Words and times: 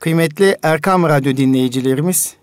Kıymetli 0.00 0.56
Erkam 0.62 1.02
Radyo 1.02 1.36
dinleyicilerimiz, 1.36 2.34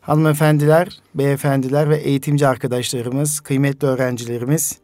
hanımefendiler, 0.00 0.88
beyefendiler 1.14 1.90
ve 1.90 1.96
eğitimci 1.96 2.46
arkadaşlarımız, 2.46 3.40
kıymetli 3.40 3.88
öğrencilerimiz, 3.88 4.78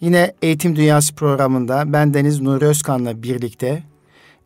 yine 0.00 0.34
Eğitim 0.42 0.76
Dünyası 0.76 1.14
programında 1.14 1.92
ben 1.92 2.14
Deniz 2.14 2.40
Nuri 2.40 2.64
Özkan'la 2.64 3.22
birlikte 3.22 3.82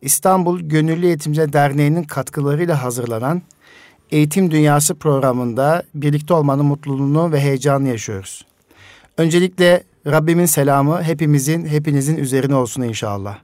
İstanbul 0.01 0.59
Gönüllü 0.59 1.05
Eğitimciler 1.05 1.53
Derneği'nin 1.53 2.03
katkılarıyla 2.03 2.83
hazırlanan 2.83 3.41
Eğitim 4.11 4.51
Dünyası 4.51 4.95
programında 4.95 5.83
birlikte 5.95 6.33
olmanın 6.33 6.65
mutluluğunu 6.65 7.31
ve 7.31 7.39
heyecanını 7.39 7.89
yaşıyoruz. 7.89 8.45
Öncelikle 9.17 9.83
Rabbimin 10.07 10.45
selamı 10.45 11.03
hepimizin, 11.03 11.65
hepinizin 11.65 12.17
üzerine 12.17 12.55
olsun 12.55 12.81
inşallah. 12.81 13.37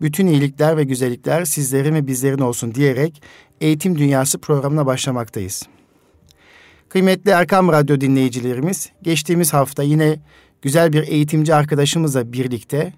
Bütün 0.00 0.26
iyilikler 0.26 0.76
ve 0.76 0.84
güzellikler 0.84 1.44
sizlerin 1.44 1.94
ve 1.94 2.06
bizlerin 2.06 2.38
olsun 2.38 2.74
diyerek 2.74 3.22
Eğitim 3.60 3.98
Dünyası 3.98 4.38
programına 4.38 4.86
başlamaktayız. 4.86 5.62
Kıymetli 6.88 7.30
Erkam 7.30 7.68
Radyo 7.68 8.00
dinleyicilerimiz, 8.00 8.90
geçtiğimiz 9.02 9.52
hafta 9.52 9.82
yine 9.82 10.18
güzel 10.62 10.92
bir 10.92 11.08
eğitimci 11.08 11.54
arkadaşımızla 11.54 12.32
birlikte 12.32 12.92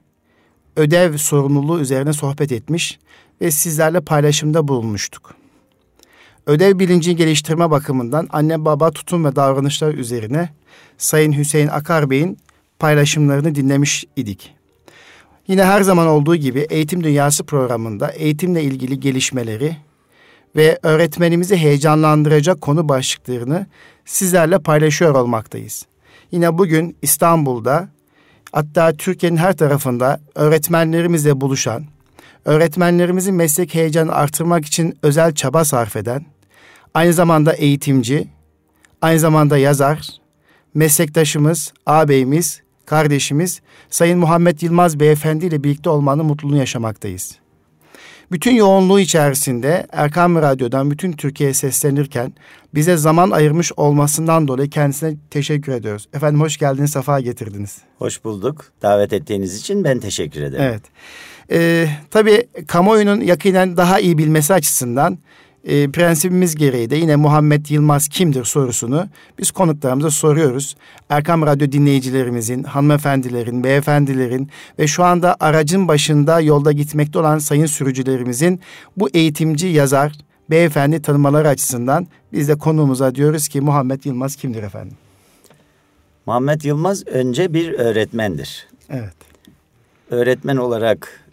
ödev 0.77 1.17
sorumluluğu 1.17 1.81
üzerine 1.81 2.13
sohbet 2.13 2.53
etmiş 2.53 2.99
ve 3.41 3.51
sizlerle 3.51 4.01
paylaşımda 4.01 4.69
bulunmuştuk. 4.69 5.35
Ödev 6.47 6.79
bilincini 6.79 7.17
geliştirme 7.17 7.71
bakımından 7.71 8.29
anne 8.31 8.65
baba 8.65 8.91
tutum 8.91 9.25
ve 9.25 9.37
davranışlar 9.37 9.95
üzerine 9.95 10.51
Sayın 10.99 11.33
Hüseyin 11.33 11.69
Akar 11.69 12.11
Bey'in 12.11 12.39
paylaşımlarını 12.79 13.55
dinlemiş 13.55 14.05
idik. 14.17 14.56
Yine 15.49 15.65
her 15.65 15.83
zaman 15.83 16.07
olduğu 16.07 16.37
gibi 16.37 16.67
Eğitim 16.71 17.05
Dünyası 17.05 17.45
programında 17.45 18.09
eğitimle 18.09 18.63
ilgili 18.63 19.01
gelişmeleri 19.01 19.77
ve 20.57 20.79
öğretmenimizi 20.83 21.57
heyecanlandıracak 21.57 22.61
konu 22.61 22.89
başlıklarını 22.89 23.67
sizlerle 24.05 24.59
paylaşıyor 24.59 25.15
olmaktayız. 25.15 25.87
Yine 26.31 26.59
bugün 26.59 26.97
İstanbul'da 27.03 27.89
hatta 28.53 28.93
Türkiye'nin 28.93 29.37
her 29.37 29.57
tarafında 29.57 30.21
öğretmenlerimizle 30.35 31.41
buluşan, 31.41 31.85
öğretmenlerimizin 32.45 33.35
meslek 33.35 33.75
heyecanı 33.75 34.13
artırmak 34.13 34.67
için 34.67 34.99
özel 35.03 35.35
çaba 35.35 35.65
sarf 35.65 35.97
eden, 35.97 36.27
aynı 36.95 37.13
zamanda 37.13 37.53
eğitimci, 37.53 38.29
aynı 39.03 39.19
zamanda 39.19 39.59
yazar, 39.59 40.09
meslektaşımız, 40.75 41.73
ağabeyimiz, 41.87 42.63
kardeşimiz 42.87 43.61
Sayın 43.91 44.19
Muhammed 44.19 44.61
Yılmaz 44.61 45.01
Beyefendi 45.01 45.47
ile 45.47 45.65
birlikte 45.65 45.91
olmanın 45.91 46.27
mutluluğunu 46.27 46.57
yaşamaktayız. 46.57 47.39
Bütün 48.33 48.55
yoğunluğu 48.55 49.01
içerisinde 49.01 49.87
Erkam 49.93 50.37
Radyo'dan 50.37 50.91
bütün 50.91 51.13
Türkiye'ye 51.13 51.55
seslenirken 51.55 52.33
bize 52.75 52.97
zaman 52.97 53.31
ayırmış 53.31 53.73
olmasından 53.77 54.49
dolayı 54.49 54.71
kendisine 54.71 55.15
teşekkür 55.31 55.73
ediyoruz. 55.73 56.09
Efendim 56.15 56.41
hoş 56.41 56.57
geldiniz, 56.57 56.91
sefa 56.91 57.21
getirdiniz. 57.21 57.79
Hoş 57.99 58.25
bulduk. 58.25 58.65
Davet 58.83 59.13
ettiğiniz 59.13 59.61
için 59.61 59.85
ben 59.85 59.99
teşekkür 59.99 60.43
ederim. 60.43 60.65
Evet. 60.65 60.83
Ee, 61.51 61.89
tabii 62.11 62.49
kamuoyunun 62.67 63.21
yakinen 63.21 63.77
daha 63.77 64.01
iyi 64.01 64.19
bilmesi 64.19 64.55
açısından 64.55 65.19
e, 65.67 65.91
prensibimiz 65.91 66.55
gereği 66.55 66.91
de 66.91 66.97
yine 66.97 67.17
Muhammed 67.17 67.67
Yılmaz 67.67 68.09
kimdir 68.09 68.45
sorusunu 68.45 69.09
biz 69.39 69.51
konuklarımıza 69.51 70.11
soruyoruz. 70.11 70.77
Erkam 71.09 71.43
Radyo 71.43 71.73
dinleyicilerimizin, 71.73 72.63
hanımefendilerin, 72.63 73.65
beyefendilerin 73.65 74.51
ve 74.79 74.87
şu 74.87 75.05
anda 75.05 75.37
aracın 75.41 75.89
başında 75.89 76.41
yolda 76.41 76.73
gitmekte 76.73 77.19
olan 77.19 77.39
sayın 77.39 77.67
sürücülerimizin 77.67 78.61
bu 78.97 79.09
eğitimci 79.09 79.67
yazar, 79.67 80.13
beyefendi 80.51 81.03
tanımaları 81.03 81.49
açısından 81.49 82.07
biz 82.33 82.49
de 82.49 82.59
konuğumuza 82.59 83.15
diyoruz 83.15 83.49
ki 83.49 83.61
Muhammed 83.61 84.05
Yılmaz 84.05 84.37
kimdir 84.37 84.63
efendim? 84.63 84.97
Muhammed 86.27 86.61
Yılmaz 86.61 87.07
önce 87.07 87.55
bir 87.55 87.73
öğretmendir. 87.73 88.67
Evet. 88.91 89.15
Öğretmen 90.11 90.57
olarak 90.57 91.25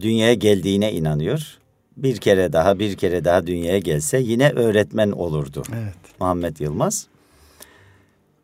dünyaya 0.00 0.34
geldiğine 0.34 0.92
inanıyor 0.92 1.61
bir 1.96 2.16
kere 2.16 2.52
daha 2.52 2.78
bir 2.78 2.96
kere 2.96 3.24
daha 3.24 3.46
dünyaya 3.46 3.78
gelse 3.78 4.18
yine 4.18 4.50
öğretmen 4.50 5.10
olurdu. 5.10 5.62
Evet. 5.74 5.94
Muhammed 6.20 6.56
Yılmaz. 6.60 7.06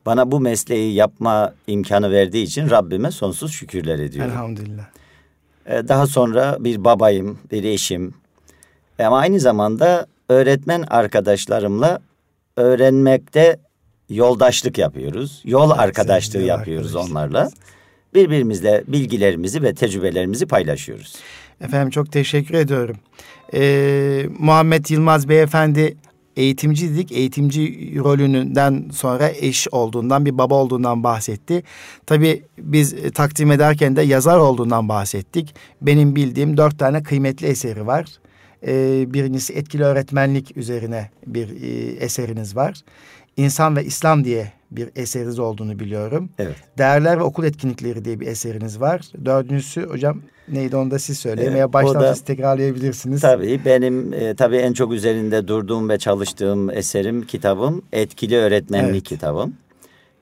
Bana 0.06 0.30
bu 0.30 0.40
mesleği 0.40 0.94
yapma 0.94 1.54
imkanı 1.66 2.10
verdiği 2.10 2.44
için 2.44 2.70
Rabbime 2.70 3.10
sonsuz 3.10 3.52
şükürler 3.52 3.98
ediyorum. 3.98 4.32
Elhamdülillah. 4.32 4.84
Ee, 5.66 5.88
daha 5.88 6.06
sonra 6.06 6.56
bir 6.60 6.84
babayım, 6.84 7.38
bir 7.52 7.64
eşim. 7.64 8.14
Ama 8.98 9.18
aynı 9.18 9.40
zamanda 9.40 10.06
öğretmen 10.28 10.82
arkadaşlarımla 10.82 12.00
öğrenmekte 12.56 13.58
yoldaşlık 14.08 14.78
yapıyoruz. 14.78 15.42
Yol 15.44 15.70
arkadaşlığı 15.70 16.40
yol 16.40 16.46
yapıyoruz 16.46 16.96
onlarla. 16.96 17.50
Birbirimizle 18.14 18.84
bilgilerimizi 18.86 19.62
ve 19.62 19.74
tecrübelerimizi 19.74 20.46
paylaşıyoruz. 20.46 21.16
Efendim 21.60 21.90
çok 21.90 22.12
teşekkür 22.12 22.54
ediyorum. 22.54 22.96
Ee, 23.54 24.26
Muhammed 24.38 24.86
Yılmaz 24.88 25.28
Beyefendi 25.28 25.96
eğitimci 26.36 26.90
dedik. 26.94 27.12
Eğitimci 27.12 27.94
rolünden 27.98 28.88
sonra 28.92 29.28
eş 29.28 29.68
olduğundan, 29.72 30.26
bir 30.26 30.38
baba 30.38 30.54
olduğundan 30.54 31.04
bahsetti. 31.04 31.62
Tabii 32.06 32.42
biz 32.58 33.12
takdim 33.14 33.52
ederken 33.52 33.96
de 33.96 34.02
yazar 34.02 34.38
olduğundan 34.38 34.88
bahsettik. 34.88 35.54
Benim 35.82 36.16
bildiğim 36.16 36.56
dört 36.56 36.78
tane 36.78 37.02
kıymetli 37.02 37.46
eseri 37.46 37.86
var. 37.86 38.06
Ee, 38.66 39.04
birincisi 39.14 39.52
etkili 39.52 39.84
öğretmenlik 39.84 40.56
üzerine 40.56 41.10
bir 41.26 41.62
e, 41.62 41.96
eseriniz 42.04 42.56
var. 42.56 42.80
İnsan 43.36 43.76
ve 43.76 43.84
İslam 43.84 44.24
diye 44.24 44.52
bir 44.70 44.90
eseriniz 44.96 45.38
olduğunu 45.38 45.78
biliyorum. 45.78 46.30
Evet. 46.38 46.56
Değerler 46.78 47.18
ve 47.18 47.22
okul 47.22 47.44
etkinlikleri 47.44 48.04
diye 48.04 48.20
bir 48.20 48.26
eseriniz 48.26 48.80
var. 48.80 49.00
Dördüncüsü 49.24 49.82
hocam 49.82 50.22
neydi 50.48 50.76
onu 50.76 50.90
da 50.90 50.98
siz 50.98 51.18
söyleyin 51.18 51.54
veya 51.54 51.72
baştan 51.72 52.02
da, 52.02 52.14
siz 52.14 52.24
tekrarlayabilirsiniz. 52.24 53.20
Tabii 53.20 53.60
benim 53.64 54.12
e, 54.12 54.34
tabii 54.34 54.56
en 54.56 54.72
çok 54.72 54.92
üzerinde 54.92 55.48
durduğum 55.48 55.88
ve 55.88 55.98
çalıştığım 55.98 56.70
eserim 56.70 57.26
kitabım 57.26 57.82
Etkili 57.92 58.36
Öğretmenlik 58.36 58.90
evet. 58.90 59.02
kitabım. 59.08 59.54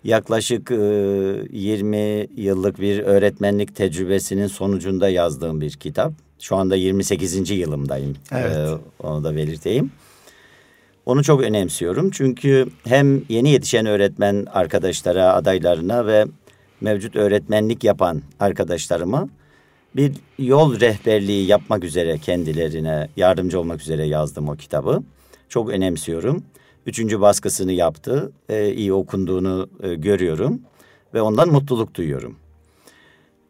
Yaklaşık 0.05 0.71
e, 0.71 0.75
20 0.75 2.27
yıllık 2.37 2.81
bir 2.81 2.99
öğretmenlik 2.99 3.77
tecrübesinin 3.77 4.47
sonucunda 4.47 5.09
yazdığım 5.09 5.61
bir 5.61 5.71
kitap. 5.71 6.13
Şu 6.41 6.57
anda 6.57 6.77
28. 6.77 7.51
yılımdayım. 7.51 8.17
Evet. 8.33 8.57
E, 8.57 8.69
onu 9.03 9.25
da 9.25 9.37
belirteyim. 9.37 9.91
Onu 11.07 11.23
çok 11.23 11.43
önemsiyorum 11.43 12.11
çünkü 12.11 12.67
hem 12.85 13.23
yeni 13.29 13.51
yetişen 13.51 13.87
öğretmen 13.87 14.47
arkadaşlara, 14.53 15.35
adaylarına 15.35 16.07
ve 16.07 16.25
mevcut 16.81 17.17
öğretmenlik 17.17 17.85
yapan 17.85 18.23
arkadaşlarıma 18.41 19.29
bir 19.97 20.13
yol 20.39 20.81
rehberliği 20.81 21.47
yapmak 21.47 21.85
üzere 21.85 22.19
kendilerine 22.19 23.09
yardımcı 23.17 23.61
olmak 23.61 23.81
üzere 23.81 24.07
yazdım 24.07 24.49
o 24.49 24.57
kitabı. 24.57 25.03
Çok 25.49 25.71
önemsiyorum. 25.71 26.43
Üçüncü 26.87 27.21
baskısını 27.21 27.73
yaptı. 27.73 28.33
E, 28.49 28.73
iyi 28.73 28.93
okunduğunu 28.93 29.69
e, 29.83 29.95
görüyorum 29.95 30.61
ve 31.15 31.21
ondan 31.21 31.49
mutluluk 31.49 31.95
duyuyorum. 31.95 32.37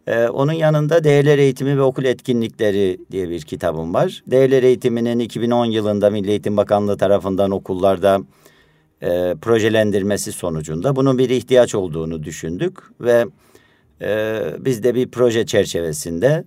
E, 0.07 0.29
onun 0.29 0.53
yanında 0.53 1.05
Değerler 1.05 1.39
Eğitimi 1.39 1.79
ve 1.79 1.83
Okul 1.83 2.05
Etkinlikleri 2.05 2.99
diye 3.11 3.31
bir 3.31 3.41
kitabım 3.41 3.95
var. 3.95 4.23
Değerler 4.27 4.63
Eğitimi'nin 4.63 5.19
2010 5.19 5.65
yılında 5.65 6.11
Milli 6.11 6.31
Eğitim 6.31 6.57
Bakanlığı 6.57 6.97
tarafından 6.97 7.51
okullarda 7.51 8.21
e, 9.03 9.35
projelendirmesi 9.43 10.33
sonucunda 10.33 10.97
bunun 10.97 11.19
bir 11.19 11.31
ihtiyaç 11.31 11.75
olduğunu 11.75 12.23
düşündük 12.23 12.79
ve 13.01 13.27
e, 14.03 14.41
biz 14.59 14.83
de 14.83 14.95
bir 14.95 15.11
proje 15.11 15.47
çerçevesinde 15.47 16.45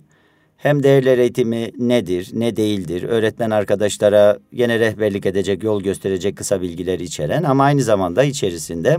hem 0.56 0.82
değerler 0.82 1.18
eğitimi 1.18 1.70
nedir, 1.78 2.30
ne 2.32 2.56
değildir, 2.56 3.02
öğretmen 3.02 3.50
arkadaşlara 3.50 4.38
yine 4.52 4.78
rehberlik 4.78 5.26
edecek, 5.26 5.62
yol 5.62 5.82
gösterecek 5.82 6.36
kısa 6.36 6.62
bilgiler 6.62 6.98
içeren 6.98 7.42
ama 7.42 7.64
aynı 7.64 7.82
zamanda 7.82 8.24
içerisinde 8.24 8.98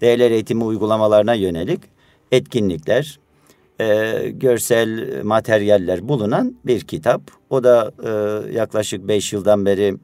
değerler 0.00 0.30
eğitimi 0.30 0.64
uygulamalarına 0.64 1.34
yönelik 1.34 1.80
etkinlikler, 2.32 3.18
e, 3.80 4.12
görsel 4.30 5.22
materyaller 5.22 6.08
bulunan 6.08 6.56
bir 6.66 6.80
kitap. 6.80 7.22
O 7.50 7.64
da 7.64 7.92
e, 8.04 8.10
yaklaşık 8.52 9.08
beş 9.08 9.32
yıldan 9.32 9.66
beri 9.66 9.94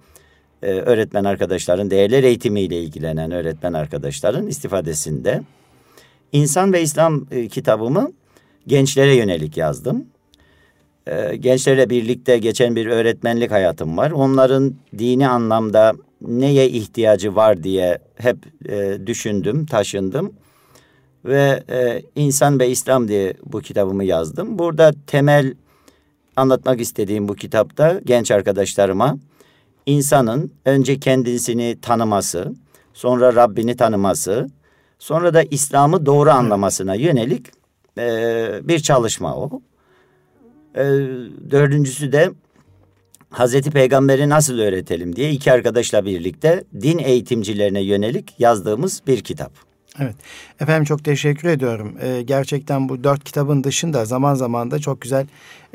e, 0.63 0.67
öğretmen 0.67 1.25
arkadaşların, 1.25 1.91
değerler 1.91 2.25
eğitimiyle 2.25 2.83
ilgilenen 2.83 3.31
öğretmen 3.31 3.73
arkadaşların 3.73 4.47
istifadesinde. 4.47 5.43
İnsan 6.33 6.73
ve 6.73 6.83
İslam 6.83 7.27
e, 7.31 7.49
kitabımı 7.49 8.13
gençlere 8.67 9.15
yönelik 9.15 9.57
yazdım. 9.57 10.07
E, 11.07 11.37
gençlerle 11.37 11.91
birlikte 11.91 12.39
geçen 12.39 12.77
bir 12.77 12.87
öğretmenlik 12.87 13.51
hayatım 13.51 13.97
var. 13.97 14.11
Onların 14.11 14.75
dini 14.99 15.29
anlamda 15.29 15.93
neye 16.21 16.69
ihtiyacı 16.69 17.37
var 17.37 17.63
diye 17.63 17.99
hep 18.17 18.37
e, 18.69 19.07
düşündüm, 19.07 19.67
taşındım. 19.67 20.33
Ve 21.25 21.63
e, 21.71 22.03
İnsan 22.17 22.61
ve 22.61 22.71
İslam 22.71 23.09
diye 23.09 23.35
bu 23.45 23.61
kitabımı 23.61 24.05
yazdım. 24.05 24.59
Burada 24.59 24.93
temel 25.07 25.55
anlatmak 26.37 26.81
istediğim 26.81 27.29
bu 27.29 27.35
kitapta 27.35 28.01
genç 28.05 28.31
arkadaşlarıma 28.31 29.19
insanın 29.87 30.53
önce 30.65 31.01
kendisini 31.01 31.79
tanıması, 31.83 32.55
sonra 32.95 33.35
Rabbini 33.35 33.77
tanıması, 33.77 34.49
sonra 34.99 35.35
da 35.35 35.43
İslam'ı 35.43 36.07
doğru 36.07 36.31
anlamasına 36.31 36.95
yönelik 36.95 37.47
e, 37.99 38.49
bir 38.63 38.79
çalışma 38.79 39.37
o. 39.37 39.61
E, 40.75 40.85
dördüncüsü 41.51 42.13
de 42.13 42.31
Hazreti 43.31 43.71
Peygamber'i 43.71 44.29
nasıl 44.29 44.59
öğretelim 44.59 45.17
diye 45.17 45.31
iki 45.31 45.53
arkadaşla 45.53 46.05
birlikte 46.05 46.65
din 46.81 46.99
eğitimcilerine 46.99 47.81
yönelik 47.81 48.35
yazdığımız 48.39 49.03
bir 49.07 49.21
kitap. 49.21 49.70
Evet. 49.99 50.15
Efendim 50.61 50.85
çok 50.85 51.05
teşekkür 51.05 51.49
ediyorum. 51.49 51.95
Ee, 52.03 52.23
gerçekten 52.23 52.89
bu 52.89 53.05
dört 53.05 53.25
kitabın 53.25 53.65
dışında 53.65 54.05
zaman 54.05 54.35
zaman 54.35 54.71
da 54.71 54.79
çok 54.79 55.01
güzel 55.01 55.27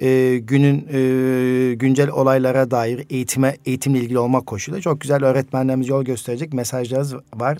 e, 0.01 0.38
günün 0.38 0.88
e, 0.94 1.73
güncel 1.73 2.09
olaylara 2.09 2.71
dair 2.71 3.06
eğitime 3.09 3.57
eğitimle 3.65 4.00
ilgili 4.00 4.19
olmak 4.19 4.45
koşuluyla 4.45 4.81
çok 4.81 5.01
güzel 5.01 5.23
öğretmenlerimiz 5.23 5.88
yol 5.88 6.03
gösterecek 6.03 6.53
mesajlarınız 6.53 7.15
var. 7.33 7.57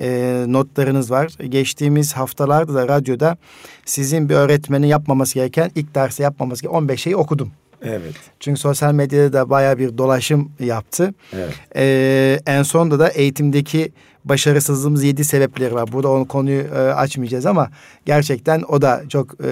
E, 0.00 0.44
notlarınız 0.48 1.10
var. 1.10 1.32
Geçtiğimiz 1.48 2.12
haftalarda 2.12 2.74
da 2.74 2.88
radyoda 2.88 3.36
sizin 3.84 4.28
bir 4.28 4.34
öğretmenin 4.34 4.86
yapmaması 4.86 5.34
gereken 5.34 5.70
ilk 5.74 5.94
dersi 5.94 6.22
yapmaması 6.22 6.62
gereken 6.62 6.78
15 6.78 7.00
şeyi 7.00 7.16
okudum. 7.16 7.52
Evet. 7.82 8.14
Çünkü 8.40 8.60
sosyal 8.60 8.92
medyada 8.94 9.32
da 9.32 9.50
baya 9.50 9.78
bir 9.78 9.98
dolaşım 9.98 10.52
yaptı. 10.60 11.14
Evet. 11.32 11.54
Ee, 11.76 12.40
en 12.46 12.62
sonunda 12.62 12.98
da 12.98 13.08
eğitimdeki 13.08 13.92
başarısızlığımız 14.24 15.04
yedi 15.04 15.24
sebepleri 15.24 15.74
var. 15.74 15.92
Burada 15.92 16.10
onu 16.10 16.28
konuyu 16.28 16.60
e, 16.60 16.78
açmayacağız 16.78 17.46
ama 17.46 17.70
gerçekten 18.06 18.62
o 18.68 18.82
da 18.82 19.02
çok 19.08 19.44
e, 19.44 19.50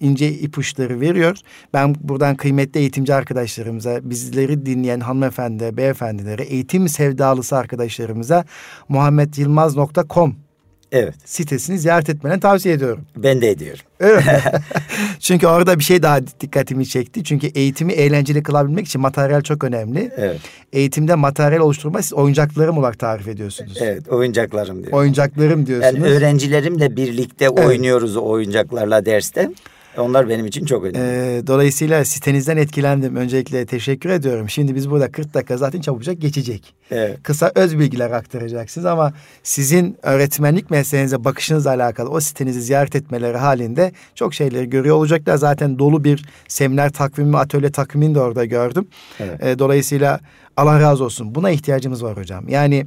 ince 0.00 0.32
ipuçları 0.32 1.00
veriyor. 1.00 1.36
Ben 1.74 1.94
buradan 2.00 2.36
kıymetli 2.36 2.80
eğitimci 2.80 3.14
arkadaşlarımıza, 3.14 4.10
bizleri 4.10 4.66
dinleyen 4.66 5.00
hanımefendi, 5.00 5.76
beyefendilere, 5.76 6.42
eğitim 6.42 6.88
sevdalısı 6.88 7.56
arkadaşlarımıza 7.56 8.44
muhammedyılmaz.com 8.88 10.47
Evet. 10.92 11.14
sitesini 11.24 11.78
ziyaret 11.78 12.08
etmeni 12.08 12.40
tavsiye 12.40 12.74
ediyorum. 12.74 13.04
Ben 13.16 13.40
de 13.40 13.50
ediyorum. 13.50 13.80
Evet. 14.00 14.24
Çünkü 15.20 15.46
orada 15.46 15.78
bir 15.78 15.84
şey 15.84 16.02
daha 16.02 16.20
dikkatimi 16.40 16.86
çekti. 16.86 17.24
Çünkü 17.24 17.46
eğitimi 17.46 17.92
eğlenceli 17.92 18.42
kılabilmek 18.42 18.86
için 18.86 19.00
materyal 19.00 19.40
çok 19.40 19.64
önemli. 19.64 20.12
Evet. 20.16 20.40
Eğitimde 20.72 21.14
materyal 21.14 21.60
oluşturmayı 21.60 22.02
siz 22.02 22.12
oyuncaklarım 22.12 22.78
olarak 22.78 22.98
tarif 22.98 23.28
ediyorsunuz. 23.28 23.78
Evet. 23.80 24.08
Oyuncaklarım 24.08 24.82
diyor. 24.82 24.92
Oyuncaklarım 24.92 25.66
diyorsunuz. 25.66 25.94
Yani 25.94 26.06
öğrencilerimle 26.06 26.96
birlikte 26.96 27.48
oynuyoruz 27.48 28.16
o 28.16 28.20
oyuncaklarla 28.20 29.06
derste. 29.06 29.50
Onlar 29.98 30.28
benim 30.28 30.46
için 30.46 30.64
çok 30.64 30.84
önemli. 30.84 30.98
Ee, 30.98 31.46
dolayısıyla 31.46 32.04
sitenizden 32.04 32.56
etkilendim. 32.56 33.16
Öncelikle 33.16 33.66
teşekkür 33.66 34.10
ediyorum. 34.10 34.48
Şimdi 34.50 34.74
biz 34.74 34.90
burada 34.90 35.12
40 35.12 35.34
dakika 35.34 35.56
zaten 35.56 35.80
çabucak 35.80 36.20
geçecek. 36.20 36.74
Evet. 36.90 37.18
Kısa 37.22 37.52
öz 37.54 37.78
bilgiler 37.78 38.10
aktaracaksınız 38.10 38.86
ama 38.86 39.12
sizin 39.42 39.96
öğretmenlik 40.02 40.70
mesleğinize 40.70 41.24
bakışınızla 41.24 41.70
alakalı 41.70 42.10
o 42.10 42.20
sitenizi 42.20 42.62
ziyaret 42.62 42.96
etmeleri 42.96 43.36
halinde 43.36 43.92
çok 44.14 44.34
şeyleri 44.34 44.70
görüyor 44.70 44.96
olacaklar. 44.96 45.36
Zaten 45.36 45.78
dolu 45.78 46.04
bir 46.04 46.24
seminer 46.48 46.92
takvimi, 46.92 47.38
atölye 47.38 47.70
takvimini 47.72 48.14
de 48.14 48.20
orada 48.20 48.44
gördüm. 48.44 48.88
Evet. 49.20 49.44
Ee, 49.44 49.58
dolayısıyla 49.58 50.20
Allah 50.56 50.80
razı 50.80 51.04
olsun. 51.04 51.34
Buna 51.34 51.50
ihtiyacımız 51.50 52.04
var 52.04 52.16
hocam. 52.16 52.48
Yani 52.48 52.86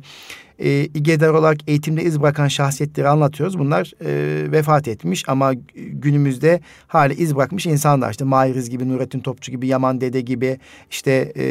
e, 0.59 0.83
İGEDER 0.83 1.29
olarak 1.29 1.57
eğitimde 1.67 2.03
iz 2.03 2.21
bırakan 2.21 2.47
şahsiyetleri 2.47 3.07
anlatıyoruz. 3.07 3.59
Bunlar 3.59 3.91
e, 4.05 4.51
vefat 4.51 4.87
etmiş 4.87 5.29
ama 5.29 5.53
günümüzde 5.75 6.61
hali 6.87 7.13
iz 7.13 7.35
bırakmış 7.35 7.65
insanlar. 7.65 8.11
İşte 8.11 8.25
Mahiriz 8.25 8.69
gibi, 8.69 8.89
Nurettin 8.89 9.19
Topçu 9.19 9.51
gibi, 9.51 9.67
Yaman 9.67 10.01
Dede 10.01 10.21
gibi, 10.21 10.57
işte 10.91 11.33
e, 11.35 11.43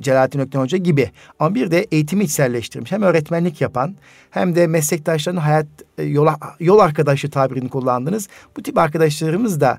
Celalettin 0.00 0.38
Ökten 0.38 0.60
Hoca 0.60 0.78
gibi. 0.78 1.10
Ama 1.38 1.54
bir 1.54 1.70
de 1.70 1.86
eğitimi 1.92 2.24
içselleştirmiş. 2.24 2.92
Hem 2.92 3.02
öğretmenlik 3.02 3.60
yapan 3.60 3.94
hem 4.30 4.54
de 4.54 4.66
meslektaşlarının 4.66 5.40
hayat 5.40 5.66
e, 5.98 6.02
yola, 6.02 6.38
yol 6.60 6.78
arkadaşı 6.78 7.30
tabirini 7.30 7.68
kullandınız. 7.68 8.28
Bu 8.56 8.62
tip 8.62 8.78
arkadaşlarımız 8.78 9.60
da 9.60 9.78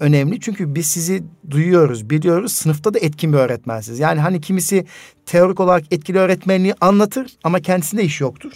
önemli. 0.00 0.40
Çünkü 0.40 0.74
biz 0.74 0.86
sizi 0.86 1.22
duyuyoruz, 1.50 2.10
biliyoruz. 2.10 2.52
Sınıfta 2.52 2.94
da 2.94 2.98
etkin 2.98 3.32
bir 3.32 3.38
öğretmensiniz. 3.38 3.98
Yani 3.98 4.20
hani 4.20 4.40
kimisi 4.40 4.86
teorik 5.26 5.60
olarak 5.60 5.84
etkili 5.90 6.18
öğretmenliği 6.18 6.74
anlatır 6.80 7.32
ama 7.44 7.60
kendisinde 7.60 8.04
iş 8.04 8.20
yoktur. 8.20 8.52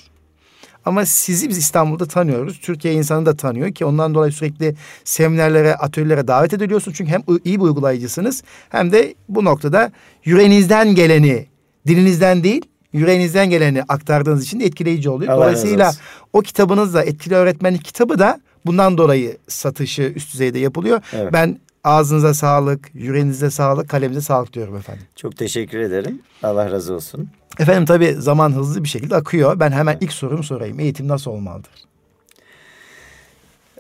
Ama 0.85 1.07
sizi 1.07 1.49
biz 1.49 1.59
İstanbul'da 1.59 2.07
tanıyoruz. 2.07 2.61
Türkiye 2.61 2.95
insanı 2.95 3.27
da 3.27 3.37
tanıyor 3.37 3.73
ki 3.73 3.85
ondan 3.85 4.15
dolayı 4.15 4.33
sürekli 4.33 4.75
seminerlere, 5.05 5.75
atölyelere 5.75 6.29
davet 6.29 6.55
ediliyorsunuz. 6.55 6.97
Çünkü 6.97 7.11
hem 7.11 7.23
iyi 7.45 7.57
bir 7.57 7.65
uygulayıcısınız 7.65 8.43
hem 8.69 8.93
de 8.93 9.15
bu 9.29 9.45
noktada 9.45 9.93
yüreğinizden 10.25 10.95
geleni, 10.95 11.47
dilinizden 11.87 12.45
değil, 12.45 12.63
yüreğinizden 12.93 13.51
geleni 13.51 13.83
aktardığınız 13.83 14.45
için 14.45 14.61
de 14.61 14.65
etkileyici 14.65 15.11
oluyor. 15.11 15.33
Allah 15.33 15.41
Dolayısıyla 15.41 15.93
o 16.33 16.41
kitabınız 16.41 16.95
da 16.95 17.05
etkili 17.05 17.35
öğretmenlik 17.35 17.85
kitabı 17.85 18.19
da 18.19 18.41
bundan 18.67 18.99
dolayı 18.99 19.37
satışı 19.49 20.03
üst 20.03 20.33
düzeyde 20.33 20.59
yapılıyor. 20.59 21.01
Evet. 21.13 21.33
Ben 21.33 21.59
ağzınıza 21.85 22.35
sağlık, 22.35 22.91
yüreğinize 22.95 23.51
sağlık, 23.51 23.89
kalemize 23.89 24.21
sağlık 24.21 24.53
diyorum 24.53 24.77
efendim. 24.77 25.03
Çok 25.17 25.37
teşekkür 25.37 25.79
ederim. 25.79 26.23
Allah 26.43 26.71
razı 26.71 26.95
olsun. 26.95 27.29
Efendim 27.59 27.87
tabii 27.87 28.15
zaman 28.19 28.53
hızlı 28.53 28.85
bir 28.85 28.89
şekilde 28.89 29.17
akıyor. 29.17 29.61
Ben 29.61 29.73
hemen 29.73 29.99
ilk 30.01 30.13
sorumu 30.13 30.43
sorayım. 30.43 30.81
Eğitim 30.81 31.09
nasıl 31.09 31.31
olmalıdır? 31.31 31.71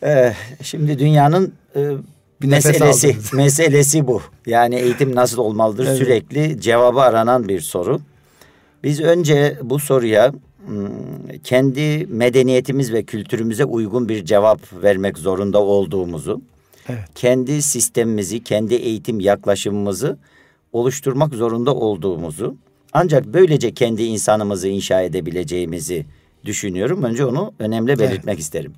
Ee, 0.02 0.34
şimdi 0.62 0.98
dünyanın 0.98 1.52
e, 1.76 1.90
Bir 2.42 2.48
meselesi 2.48 3.16
meselesi 3.36 4.06
bu. 4.06 4.22
Yani 4.46 4.74
eğitim 4.76 5.14
nasıl 5.14 5.38
olmalıdır 5.38 5.86
Evet. 5.86 5.98
sürekli 5.98 6.60
cevabı 6.60 7.00
aranan 7.00 7.48
bir 7.48 7.60
soru. 7.60 8.00
Biz 8.84 9.00
önce 9.00 9.58
bu 9.62 9.78
soruya 9.78 10.32
kendi 11.44 12.06
medeniyetimiz 12.06 12.92
ve 12.92 13.02
kültürümüze 13.02 13.64
uygun 13.64 14.08
bir 14.08 14.24
cevap 14.24 14.82
vermek 14.82 15.18
zorunda 15.18 15.62
olduğumuzu, 15.62 16.42
Evet. 16.88 17.04
kendi 17.14 17.62
sistemimizi, 17.62 18.44
kendi 18.44 18.74
eğitim 18.74 19.20
yaklaşımımızı 19.20 20.18
oluşturmak 20.72 21.34
zorunda 21.34 21.74
olduğumuzu, 21.74 22.56
ancak 22.92 23.26
böylece 23.26 23.74
kendi 23.74 24.02
insanımızı 24.02 24.68
inşa 24.68 25.02
edebileceğimizi 25.02 26.06
düşünüyorum. 26.44 27.02
Önce 27.02 27.24
onu 27.24 27.52
önemli 27.58 27.98
belirtmek 27.98 28.38
isterim. 28.38 28.72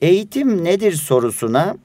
Eğitim 0.00 0.64
nedir 0.64 0.92
sorusuna 0.92 1.76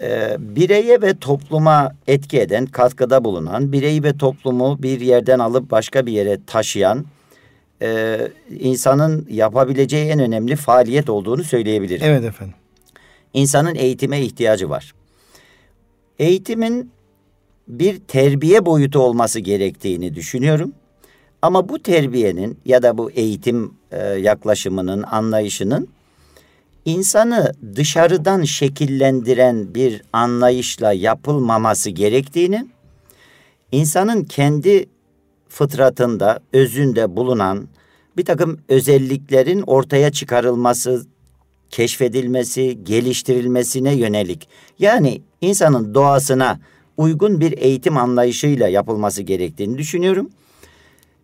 e, 0.00 0.36
bireye 0.38 1.02
ve 1.02 1.18
topluma 1.18 1.92
etki 2.06 2.40
eden, 2.40 2.66
katkıda 2.66 3.24
bulunan, 3.24 3.72
bireyi 3.72 4.02
ve 4.02 4.16
toplumu 4.16 4.82
bir 4.82 5.00
yerden 5.00 5.38
alıp 5.38 5.70
başka 5.70 6.06
bir 6.06 6.12
yere 6.12 6.38
taşıyan 6.46 7.04
e, 7.82 8.18
insanın 8.60 9.26
yapabileceği 9.30 10.10
en 10.10 10.18
önemli 10.18 10.56
faaliyet 10.56 11.10
olduğunu 11.10 11.44
söyleyebilirim. 11.44 12.06
Evet 12.06 12.24
efendim. 12.24 12.54
İnsanın 13.34 13.74
eğitime 13.74 14.20
ihtiyacı 14.20 14.70
var. 14.70 14.94
Eğitimin 16.18 16.90
bir 17.68 17.98
terbiye 17.98 18.66
boyutu 18.66 19.00
olması 19.00 19.40
gerektiğini 19.40 20.14
düşünüyorum. 20.14 20.72
Ama 21.42 21.68
bu 21.68 21.82
terbiyenin 21.82 22.58
ya 22.64 22.82
da 22.82 22.98
bu 22.98 23.10
eğitim 23.10 23.74
e, 23.92 23.98
yaklaşımının, 24.06 25.02
anlayışının 25.02 25.88
insanı 26.84 27.52
dışarıdan 27.76 28.42
şekillendiren 28.42 29.74
bir 29.74 30.02
anlayışla 30.12 30.92
yapılmaması 30.92 31.90
gerektiğini, 31.90 32.66
insanın 33.72 34.24
kendi 34.24 34.86
fıtratında, 35.48 36.40
özünde 36.52 37.16
bulunan 37.16 37.68
bir 38.16 38.24
takım 38.24 38.58
özelliklerin 38.68 39.62
ortaya 39.66 40.12
çıkarılması, 40.12 41.06
keşfedilmesi, 41.70 42.78
geliştirilmesine 42.84 43.94
yönelik 43.94 44.48
yani 44.78 45.22
insanın 45.40 45.94
doğasına 45.94 46.60
uygun 46.96 47.40
bir 47.40 47.58
eğitim 47.58 47.96
anlayışıyla 47.96 48.68
yapılması 48.68 49.22
gerektiğini 49.22 49.78
düşünüyorum. 49.78 50.30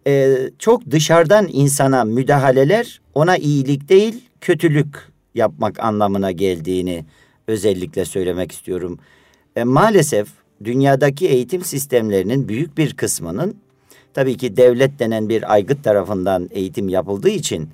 Ee, 0.07 0.51
çok 0.59 0.91
dışarıdan 0.91 1.49
insana 1.53 2.05
müdahaleler 2.05 3.01
ona 3.15 3.37
iyilik 3.37 3.89
değil 3.89 4.25
kötülük 4.41 5.09
yapmak 5.35 5.81
anlamına 5.81 6.33
geldiğini 6.33 7.05
özellikle 7.49 8.05
söylemek 8.05 8.53
istiyorum. 8.53 8.99
E, 9.57 9.65
maalesef 9.65 10.29
dünyadaki 10.65 11.29
eğitim 11.29 11.65
sistemlerinin 11.65 12.49
büyük 12.49 12.79
bir 12.79 12.95
kısmının 12.95 13.57
tabii 14.15 14.37
ki 14.37 14.57
devlet 14.57 14.99
denen 14.99 15.29
bir 15.29 15.53
aygıt 15.53 15.85
tarafından 15.85 16.49
eğitim 16.53 16.89
yapıldığı 16.89 17.29
için 17.29 17.69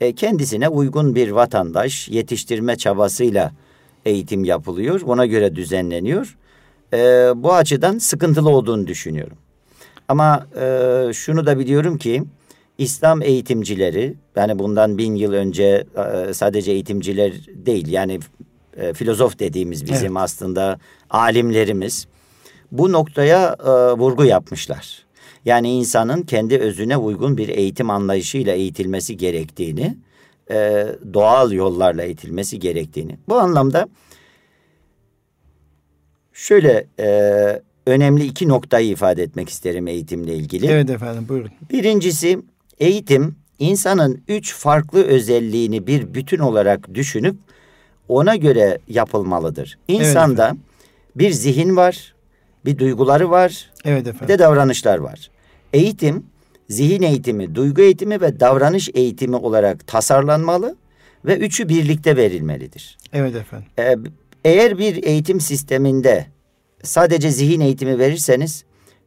e, 0.00 0.12
kendisine 0.12 0.68
uygun 0.68 1.14
bir 1.14 1.30
vatandaş 1.30 2.08
yetiştirme 2.08 2.76
çabasıyla 2.76 3.52
eğitim 4.04 4.44
yapılıyor. 4.44 5.00
Buna 5.06 5.26
göre 5.26 5.56
düzenleniyor. 5.56 6.36
E, 6.92 6.98
bu 7.36 7.54
açıdan 7.54 7.98
sıkıntılı 7.98 8.50
olduğunu 8.50 8.86
düşünüyorum. 8.86 9.36
Ama 10.08 10.46
e, 10.60 11.12
şunu 11.12 11.46
da 11.46 11.58
biliyorum 11.58 11.98
ki 11.98 12.22
İslam 12.78 13.22
eğitimcileri 13.22 14.14
yani 14.36 14.58
bundan 14.58 14.98
bin 14.98 15.14
yıl 15.14 15.32
önce 15.32 15.84
e, 16.28 16.34
sadece 16.34 16.72
eğitimciler 16.72 17.32
değil 17.48 17.88
yani 17.88 18.20
e, 18.76 18.92
filozof 18.92 19.38
dediğimiz 19.38 19.86
bizim 19.86 20.16
evet. 20.16 20.24
aslında 20.24 20.78
alimlerimiz 21.10 22.06
bu 22.72 22.92
noktaya 22.92 23.56
e, 23.66 23.70
vurgu 23.98 24.24
yapmışlar. 24.24 25.04
Yani 25.44 25.72
insanın 25.72 26.22
kendi 26.22 26.58
özüne 26.58 26.96
uygun 26.96 27.36
bir 27.36 27.48
eğitim 27.48 27.90
anlayışıyla 27.90 28.54
eğitilmesi 28.54 29.16
gerektiğini, 29.16 29.96
e, 30.50 30.86
doğal 31.14 31.52
yollarla 31.52 32.02
eğitilmesi 32.02 32.58
gerektiğini. 32.58 33.16
Bu 33.28 33.38
anlamda 33.38 33.88
şöyle 36.32 36.86
e, 37.00 37.62
önemli 37.86 38.24
iki 38.24 38.48
noktayı 38.48 38.88
ifade 38.88 39.22
etmek 39.22 39.48
isterim 39.48 39.86
eğitimle 39.86 40.34
ilgili. 40.34 40.66
Evet 40.66 40.90
efendim 40.90 41.26
buyurun. 41.28 41.50
Birincisi 41.70 42.38
eğitim 42.80 43.36
insanın 43.58 44.22
üç 44.28 44.54
farklı 44.54 45.04
özelliğini 45.04 45.86
bir 45.86 46.14
bütün 46.14 46.38
olarak 46.38 46.94
düşünüp 46.94 47.36
ona 48.08 48.36
göre 48.36 48.78
yapılmalıdır. 48.88 49.78
İnsanda 49.88 50.46
evet 50.46 50.70
bir 51.16 51.30
zihin 51.30 51.76
var, 51.76 52.14
bir 52.64 52.78
duyguları 52.78 53.30
var, 53.30 53.70
evet 53.84 54.00
efendim. 54.00 54.20
bir 54.22 54.28
de 54.28 54.38
davranışlar 54.38 54.98
var. 54.98 55.30
Eğitim, 55.72 56.26
zihin 56.68 57.02
eğitimi, 57.02 57.54
duygu 57.54 57.82
eğitimi 57.82 58.20
ve 58.20 58.40
davranış 58.40 58.88
eğitimi 58.94 59.36
olarak 59.36 59.86
tasarlanmalı 59.86 60.76
ve 61.24 61.36
üçü 61.36 61.68
birlikte 61.68 62.16
verilmelidir. 62.16 62.98
Evet 63.12 63.36
efendim. 63.36 63.68
Ee, 63.78 63.96
eğer 64.44 64.78
bir 64.78 65.04
eğitim 65.04 65.40
sisteminde 65.40 66.26
sadece 66.82 67.30
zihin 67.30 67.60
eğitimi 67.60 67.98
verirseniz 67.98 68.64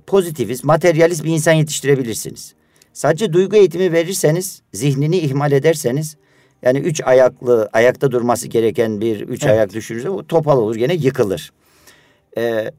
pozitivist, 0.08 0.64
materyalist 0.64 1.24
bir 1.24 1.32
insan 1.32 1.54
yetiştirebilirsiniz. 1.54 2.54
Sadece 2.94 3.34
duygu 3.34 3.56
eğitimi 3.56 3.92
verirseniz, 3.92 4.62
zihnini 4.74 5.18
ihmal 5.18 5.52
ederseniz 5.52 6.18
yani 6.62 6.80
üç 6.80 7.02
ayaklı, 7.04 7.70
ayakta 7.74 8.12
durması 8.12 8.48
gereken 8.48 9.02
bir 9.02 9.22
üç 9.22 9.44
evet. 9.44 9.54
ayak 9.54 9.74
düşürürse 9.74 10.10
o 10.10 10.28
topal 10.28 10.58
olur 10.58 10.76
gene 10.76 10.94
yıkılır. 10.94 11.52
Ee, 12.38 12.72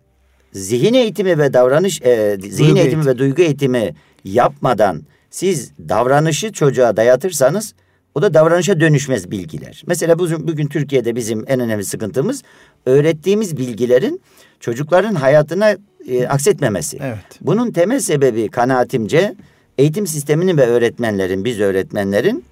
zihin 0.54 0.94
eğitimi 0.94 1.38
ve 1.38 1.52
davranış, 1.52 2.02
e, 2.02 2.38
zihin 2.40 2.68
duygu 2.68 2.78
eğitimi 2.78 2.80
eğitim. 2.80 3.06
ve 3.06 3.18
duygu 3.18 3.42
eğitimi 3.42 3.94
yapmadan 4.24 5.02
siz 5.30 5.72
davranışı 5.88 6.52
çocuğa 6.52 6.96
dayatırsanız 6.96 7.74
o 8.14 8.22
da 8.22 8.34
davranışa 8.34 8.80
dönüşmez 8.80 9.30
bilgiler. 9.30 9.82
Mesela 9.86 10.18
bugün, 10.18 10.48
bugün 10.48 10.66
Türkiye'de 10.66 11.16
bizim 11.16 11.44
en 11.46 11.60
önemli 11.60 11.84
sıkıntımız 11.84 12.42
öğrettiğimiz 12.86 13.56
bilgilerin 13.56 14.20
çocukların 14.60 15.14
hayatına 15.14 15.76
e, 16.08 16.26
aksetmemesi. 16.26 16.98
Evet. 17.02 17.18
Bunun 17.40 17.70
temel 17.70 18.00
sebebi 18.00 18.48
kanaatimce 18.48 19.34
eğitim 19.78 20.06
sisteminin 20.06 20.56
ve 20.56 20.66
öğretmenlerin, 20.66 21.44
biz 21.44 21.60
öğretmenlerin 21.60 22.44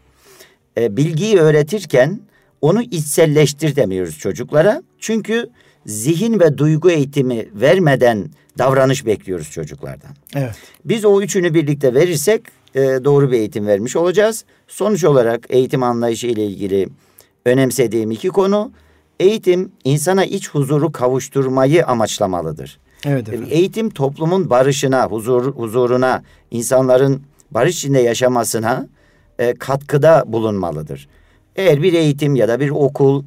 e, 0.78 0.96
bilgiyi 0.96 1.38
öğretirken 1.38 2.20
onu 2.60 2.82
içselleştir 2.82 3.76
demiyoruz 3.76 4.18
çocuklara. 4.18 4.82
Çünkü 4.98 5.50
zihin 5.86 6.40
ve 6.40 6.58
duygu 6.58 6.90
eğitimi 6.90 7.48
vermeden 7.54 8.30
davranış 8.58 9.06
bekliyoruz 9.06 9.50
çocuklardan. 9.50 10.10
Evet. 10.34 10.54
Biz 10.84 11.04
o 11.04 11.22
üçünü 11.22 11.54
birlikte 11.54 11.94
verirsek 11.94 12.42
e, 12.74 12.80
doğru 12.80 13.32
bir 13.32 13.38
eğitim 13.38 13.66
vermiş 13.66 13.96
olacağız. 13.96 14.44
Sonuç 14.68 15.04
olarak 15.04 15.46
eğitim 15.50 15.82
anlayışı 15.82 16.26
ile 16.26 16.46
ilgili 16.46 16.88
önemsediğim 17.44 18.10
iki 18.10 18.28
konu 18.28 18.72
eğitim 19.20 19.72
insana 19.84 20.24
iç 20.24 20.50
huzuru 20.50 20.92
kavuşturmayı 20.92 21.86
amaçlamalıdır. 21.86 22.78
Evet 23.04 23.28
efendim. 23.28 23.48
Eğitim 23.50 23.90
toplumun 23.90 24.50
barışına, 24.50 25.06
huzur, 25.06 25.54
huzuruna, 25.54 26.22
insanların 26.50 27.22
barış 27.50 27.76
içinde 27.76 28.00
yaşamasına 28.00 28.88
e, 29.38 29.54
katkıda 29.54 30.24
bulunmalıdır. 30.26 31.08
Eğer 31.56 31.82
bir 31.82 31.92
eğitim 31.92 32.36
ya 32.36 32.48
da 32.48 32.60
bir 32.60 32.70
okul 32.70 33.24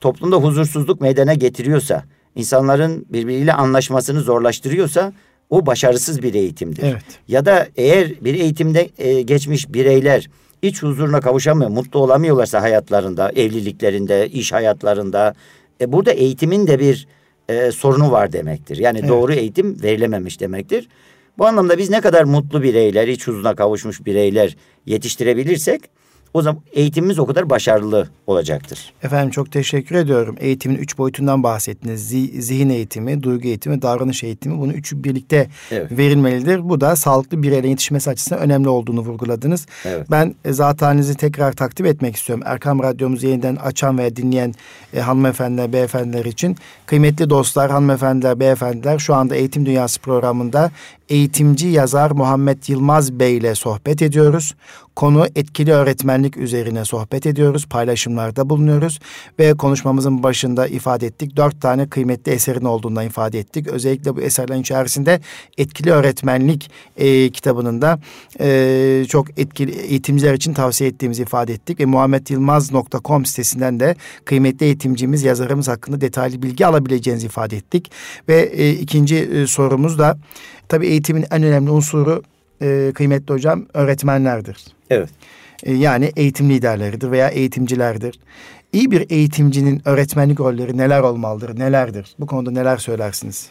toplumda 0.00 0.36
huzursuzluk 0.36 1.00
meydana 1.00 1.34
getiriyorsa, 1.34 2.04
insanların 2.34 3.06
birbiriyle 3.08 3.52
anlaşmasını 3.52 4.20
zorlaştırıyorsa 4.20 5.12
o 5.50 5.66
başarısız 5.66 6.22
bir 6.22 6.34
eğitimdir. 6.34 6.82
Evet. 6.82 7.02
Ya 7.28 7.46
da 7.46 7.68
eğer 7.76 8.24
bir 8.24 8.34
eğitimde 8.34 8.90
e, 8.98 9.22
geçmiş 9.22 9.72
bireyler 9.72 10.28
iç 10.62 10.82
huzuruna 10.82 11.20
kavuşamıyor, 11.20 11.70
mutlu 11.70 12.00
olamıyorlarsa 12.00 12.62
hayatlarında, 12.62 13.30
evliliklerinde, 13.30 14.28
iş 14.28 14.52
hayatlarında 14.52 15.34
e, 15.80 15.92
burada 15.92 16.12
eğitimin 16.12 16.66
de 16.66 16.78
bir 16.78 17.06
e, 17.48 17.72
sorunu 17.72 18.10
var 18.10 18.32
demektir. 18.32 18.76
Yani 18.76 18.98
evet. 18.98 19.08
doğru 19.08 19.32
eğitim 19.32 19.82
verilememiş 19.82 20.40
demektir. 20.40 20.88
Bu 21.38 21.46
anlamda 21.46 21.78
biz 21.78 21.90
ne 21.90 22.00
kadar 22.00 22.24
mutlu 22.24 22.62
bireyler, 22.62 23.08
iç 23.08 23.26
huzuruna 23.26 23.54
kavuşmuş 23.54 24.06
bireyler 24.06 24.56
yetiştirebilirsek 24.86 25.80
o 26.34 26.42
zaman 26.42 26.62
eğitimimiz 26.72 27.18
o 27.18 27.26
kadar 27.26 27.50
başarılı 27.50 28.08
olacaktır. 28.26 28.92
Efendim 29.02 29.30
çok 29.30 29.52
teşekkür 29.52 29.94
ediyorum. 29.94 30.36
Eğitimin 30.40 30.76
üç 30.76 30.98
boyutundan 30.98 31.42
bahsettiniz. 31.42 32.08
Zihin 32.38 32.70
eğitimi, 32.70 33.22
duygu 33.22 33.48
eğitimi, 33.48 33.82
davranış 33.82 34.24
eğitimi. 34.24 34.58
Bunu 34.58 34.72
üçü 34.72 35.04
birlikte 35.04 35.48
evet. 35.70 35.92
verilmelidir. 35.92 36.68
Bu 36.68 36.80
da 36.80 36.96
sağlıklı 36.96 37.42
bireylerin 37.42 37.68
yetişmesi 37.68 38.10
açısından 38.10 38.42
önemli 38.42 38.68
olduğunu 38.68 39.00
vurguladınız. 39.00 39.66
Evet. 39.84 40.06
Ben 40.10 40.34
e, 40.44 40.52
zatenizi 40.52 41.14
tekrar 41.14 41.52
takdim 41.52 41.86
etmek 41.86 42.16
istiyorum. 42.16 42.44
Erkam 42.46 42.82
Radyomuzu 42.82 43.26
yeniden 43.26 43.56
açan 43.56 43.98
ve 43.98 44.16
dinleyen 44.16 44.54
e, 44.94 45.00
hanımefendiler, 45.00 45.72
beyefendiler 45.72 46.24
için. 46.24 46.56
Kıymetli 46.86 47.30
dostlar, 47.30 47.70
hanımefendiler, 47.70 48.40
beyefendiler 48.40 48.98
şu 48.98 49.14
anda 49.14 49.36
Eğitim 49.36 49.66
Dünyası 49.66 50.00
programında 50.00 50.70
eğitimci 51.08 51.66
yazar 51.66 52.10
Muhammed 52.10 52.58
Yılmaz 52.68 53.12
Bey 53.12 53.36
ile 53.36 53.54
sohbet 53.54 54.02
ediyoruz. 54.02 54.54
Konu 54.96 55.26
etkili 55.36 55.72
öğretmenlik 55.72 56.36
üzerine 56.36 56.84
sohbet 56.84 57.26
ediyoruz, 57.26 57.66
paylaşımlarda 57.66 58.50
bulunuyoruz 58.50 58.98
ve 59.38 59.54
konuşmamızın 59.54 60.22
başında 60.22 60.66
ifade 60.66 61.06
ettik. 61.06 61.36
Dört 61.36 61.60
tane 61.60 61.88
kıymetli 61.88 62.32
eserin 62.32 62.64
olduğundan 62.64 63.06
ifade 63.06 63.38
ettik. 63.38 63.66
Özellikle 63.66 64.16
bu 64.16 64.20
eserlerin 64.20 64.60
içerisinde 64.60 65.20
etkili 65.58 65.90
öğretmenlik 65.90 66.70
e, 66.96 67.30
kitabının 67.30 67.82
da 67.82 68.00
e, 68.40 69.04
çok 69.08 69.38
etkili 69.38 69.72
eğitimciler 69.72 70.34
için 70.34 70.54
tavsiye 70.54 70.90
ettiğimizi 70.90 71.22
ifade 71.22 71.52
ettik. 71.52 71.80
Ve 71.80 71.84
muhammedyılmaz.com 71.84 73.26
sitesinden 73.26 73.80
de 73.80 73.96
kıymetli 74.24 74.66
eğitimcimiz, 74.66 75.22
yazarımız 75.22 75.68
hakkında 75.68 76.00
detaylı 76.00 76.42
bilgi 76.42 76.66
alabileceğinizi 76.66 77.26
ifade 77.26 77.56
ettik. 77.56 77.90
Ve 78.28 78.42
e, 78.42 78.70
ikinci 78.70 79.16
e, 79.16 79.46
sorumuz 79.46 79.98
da 79.98 80.18
Tabii 80.68 80.86
eğitimin 80.86 81.24
en 81.30 81.42
önemli 81.42 81.70
unsuru 81.70 82.22
e, 82.62 82.92
kıymetli 82.94 83.34
hocam 83.34 83.66
öğretmenlerdir. 83.74 84.64
Evet. 84.90 85.08
E, 85.62 85.72
yani 85.74 86.12
eğitim 86.16 86.50
liderleridir 86.50 87.10
veya 87.10 87.28
eğitimcilerdir. 87.28 88.18
İyi 88.72 88.90
bir 88.90 89.10
eğitimcinin 89.10 89.82
öğretmenlik 89.84 90.40
rolleri 90.40 90.76
neler 90.76 91.00
olmalıdır, 91.00 91.58
nelerdir? 91.58 92.14
Bu 92.18 92.26
konuda 92.26 92.50
neler 92.50 92.76
söylersiniz? 92.76 93.50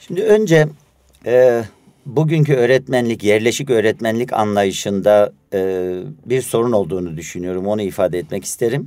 Şimdi 0.00 0.22
önce 0.22 0.68
e, 1.26 1.62
bugünkü 2.06 2.54
öğretmenlik, 2.54 3.24
yerleşik 3.24 3.70
öğretmenlik 3.70 4.32
anlayışında 4.32 5.32
e, 5.54 5.92
bir 6.26 6.42
sorun 6.42 6.72
olduğunu 6.72 7.16
düşünüyorum. 7.16 7.66
Onu 7.66 7.82
ifade 7.82 8.18
etmek 8.18 8.44
isterim. 8.44 8.84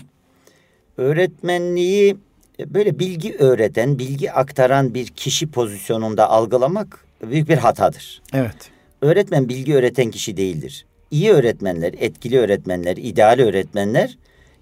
Öğretmenliği 0.98 2.18
böyle 2.60 3.00
bilgi 3.00 3.36
öğreten, 3.40 4.00
bilgi 4.00 4.32
aktaran 4.32 4.94
bir 4.94 5.08
kişi 5.08 5.52
pozisyonunda 5.52 6.30
algılamak 6.30 7.06
büyük 7.24 7.50
bir 7.50 7.58
hatadır. 7.58 8.22
Evet. 8.34 8.72
Öğretmen 9.02 9.50
bilgi 9.50 9.76
öğreten 9.76 10.12
kişi 10.12 10.38
değildir. 10.38 10.86
İyi 11.12 11.32
öğretmenler, 11.32 11.94
etkili 11.98 12.40
öğretmenler, 12.40 12.98
ideal 12.98 13.40
öğretmenler 13.40 14.18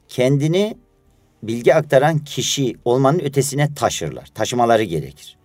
kendini 0.08 0.78
bilgi 1.44 1.76
aktaran 1.76 2.20
kişi 2.20 2.76
olmanın 2.86 3.20
ötesine 3.20 3.74
taşırlar. 3.74 4.26
Taşımaları 4.36 4.84
gerekir. 4.84 5.38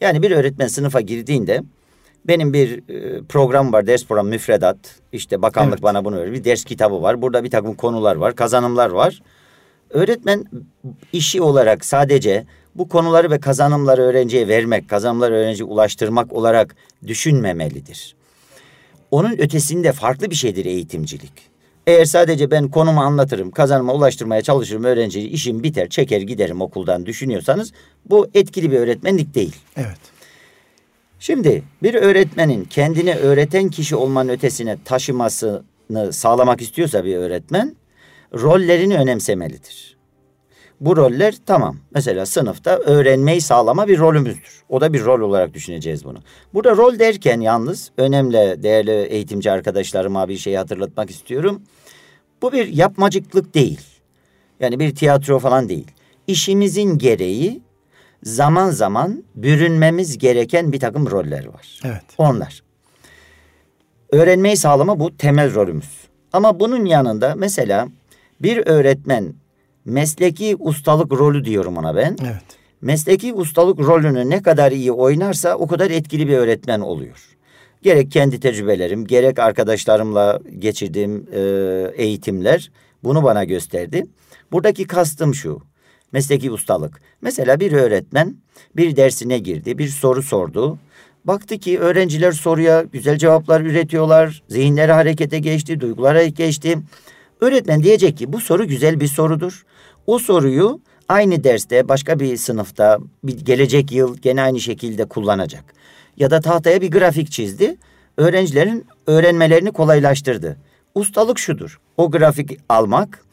Yani 0.00 0.22
bir 0.22 0.30
öğretmen 0.30 0.66
sınıfa 0.66 1.00
girdiğinde 1.00 1.62
benim 2.24 2.52
bir 2.52 2.88
e, 2.88 3.22
program 3.22 3.72
var, 3.72 3.86
ders 3.86 4.06
programı 4.06 4.28
müfredat. 4.28 4.76
İşte 5.12 5.42
bakanlık 5.42 5.72
evet. 5.72 5.82
bana 5.82 6.04
bunu 6.04 6.16
veriyor. 6.16 6.34
Bir 6.34 6.44
ders 6.44 6.64
kitabı 6.64 7.02
var. 7.02 7.22
Burada 7.22 7.44
bir 7.44 7.50
takım 7.50 7.74
konular 7.74 8.16
var, 8.16 8.36
kazanımlar 8.36 8.90
var. 8.90 9.22
Öğretmen 9.90 10.44
işi 11.12 11.42
olarak 11.42 11.84
sadece 11.84 12.44
bu 12.74 12.88
konuları 12.88 13.30
ve 13.30 13.40
kazanımları 13.40 14.02
öğrenciye 14.02 14.48
vermek, 14.48 14.88
kazanımları 14.88 15.34
öğrenciye 15.34 15.68
ulaştırmak 15.68 16.32
olarak 16.32 16.76
düşünmemelidir. 17.06 18.16
Onun 19.10 19.32
ötesinde 19.32 19.92
farklı 19.92 20.30
bir 20.30 20.34
şeydir 20.34 20.64
eğitimcilik. 20.64 21.32
Eğer 21.86 22.04
sadece 22.04 22.50
ben 22.50 22.68
konumu 22.68 23.00
anlatırım, 23.00 23.50
kazanıma 23.50 23.94
ulaştırmaya 23.94 24.42
çalışırım 24.42 24.84
öğrenciyi, 24.84 25.28
işim 25.28 25.62
biter, 25.62 25.88
çeker 25.88 26.20
giderim 26.20 26.60
okuldan 26.60 27.06
düşünüyorsanız 27.06 27.72
bu 28.10 28.28
etkili 28.34 28.70
bir 28.70 28.76
öğretmenlik 28.76 29.34
değil. 29.34 29.56
Evet. 29.76 29.98
Şimdi 31.20 31.62
bir 31.82 31.94
öğretmenin 31.94 32.64
kendini 32.64 33.14
öğreten 33.14 33.68
kişi 33.68 33.96
olmanın 33.96 34.28
ötesine 34.28 34.76
taşımasını 34.84 36.12
sağlamak 36.12 36.60
istiyorsa 36.60 37.04
bir 37.04 37.16
öğretmen 37.16 37.76
rollerini 38.34 38.96
önemsemelidir. 38.96 39.98
Bu 40.80 40.96
roller 40.96 41.34
tamam. 41.46 41.76
Mesela 41.94 42.26
sınıfta 42.26 42.76
öğrenmeyi 42.76 43.40
sağlama 43.40 43.88
bir 43.88 43.98
rolümüzdür. 43.98 44.62
O 44.68 44.80
da 44.80 44.92
bir 44.92 45.04
rol 45.04 45.20
olarak 45.20 45.54
düşüneceğiz 45.54 46.04
bunu. 46.04 46.18
Burada 46.54 46.76
rol 46.76 46.98
derken 46.98 47.40
yalnız 47.40 47.90
önemli 47.96 48.62
değerli 48.62 48.90
eğitimci 48.90 49.50
arkadaşlarıma 49.50 50.28
bir 50.28 50.36
şey 50.36 50.54
hatırlatmak 50.54 51.10
istiyorum. 51.10 51.62
Bu 52.42 52.52
bir 52.52 52.66
yapmacıklık 52.66 53.54
değil. 53.54 53.80
Yani 54.60 54.78
bir 54.78 54.94
tiyatro 54.94 55.38
falan 55.38 55.68
değil. 55.68 55.86
işimizin 56.26 56.98
gereği 56.98 57.62
zaman 58.22 58.70
zaman 58.70 59.24
bürünmemiz 59.34 60.18
gereken 60.18 60.72
bir 60.72 60.80
takım 60.80 61.10
roller 61.10 61.46
var. 61.46 61.80
Evet. 61.84 62.04
Onlar. 62.18 62.62
Öğrenmeyi 64.12 64.56
sağlama 64.56 65.00
bu 65.00 65.16
temel 65.16 65.54
rolümüz. 65.54 66.08
Ama 66.32 66.60
bunun 66.60 66.84
yanında 66.84 67.34
mesela 67.36 67.88
bir 68.42 68.66
öğretmen 68.66 69.34
mesleki 69.84 70.56
ustalık 70.58 71.12
rolü 71.12 71.44
diyorum 71.44 71.76
ona 71.76 71.96
ben. 71.96 72.16
Evet. 72.22 72.42
Mesleki 72.80 73.34
ustalık 73.34 73.80
rolünü 73.80 74.30
ne 74.30 74.42
kadar 74.42 74.72
iyi 74.72 74.92
oynarsa 74.92 75.54
o 75.54 75.66
kadar 75.66 75.90
etkili 75.90 76.28
bir 76.28 76.36
öğretmen 76.36 76.80
oluyor. 76.80 77.28
Gerek 77.82 78.10
kendi 78.10 78.40
tecrübelerim, 78.40 79.04
gerek 79.04 79.38
arkadaşlarımla 79.38 80.40
geçirdiğim 80.58 81.26
e, 81.32 81.40
eğitimler 81.96 82.70
bunu 83.04 83.22
bana 83.22 83.44
gösterdi. 83.44 84.06
Buradaki 84.52 84.86
kastım 84.86 85.34
şu. 85.34 85.60
Mesleki 86.12 86.50
ustalık. 86.50 87.00
Mesela 87.22 87.60
bir 87.60 87.72
öğretmen 87.72 88.36
bir 88.76 88.96
dersine 88.96 89.38
girdi, 89.38 89.78
bir 89.78 89.88
soru 89.88 90.22
sordu. 90.22 90.78
Baktı 91.24 91.58
ki 91.58 91.78
öğrenciler 91.78 92.32
soruya 92.32 92.82
güzel 92.92 93.18
cevaplar 93.18 93.60
üretiyorlar. 93.60 94.42
Zihinleri 94.48 94.92
harekete 94.92 95.38
geçti, 95.38 95.80
duygulara 95.80 96.24
geçti. 96.24 96.78
Öğretmen 97.40 97.82
diyecek 97.82 98.18
ki 98.18 98.32
bu 98.32 98.40
soru 98.40 98.66
güzel 98.66 99.00
bir 99.00 99.06
sorudur. 99.06 99.64
O 100.06 100.18
soruyu 100.18 100.80
aynı 101.08 101.44
derste 101.44 101.88
başka 101.88 102.20
bir 102.20 102.36
sınıfta 102.36 102.98
bir 103.24 103.38
gelecek 103.38 103.92
yıl 103.92 104.16
gene 104.16 104.42
aynı 104.42 104.60
şekilde 104.60 105.04
kullanacak. 105.04 105.64
Ya 106.16 106.30
da 106.30 106.40
tahtaya 106.40 106.80
bir 106.80 106.90
grafik 106.90 107.32
çizdi. 107.32 107.76
Öğrencilerin 108.16 108.86
öğrenmelerini 109.06 109.72
kolaylaştırdı. 109.72 110.56
Ustalık 110.94 111.38
şudur. 111.38 111.80
O 111.96 112.10
grafik 112.10 112.58
almak, 112.68 113.24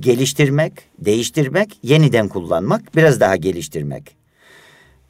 geliştirmek, 0.00 0.72
değiştirmek, 0.98 1.78
yeniden 1.82 2.28
kullanmak, 2.28 2.96
biraz 2.96 3.20
daha 3.20 3.36
geliştirmek. 3.36 4.21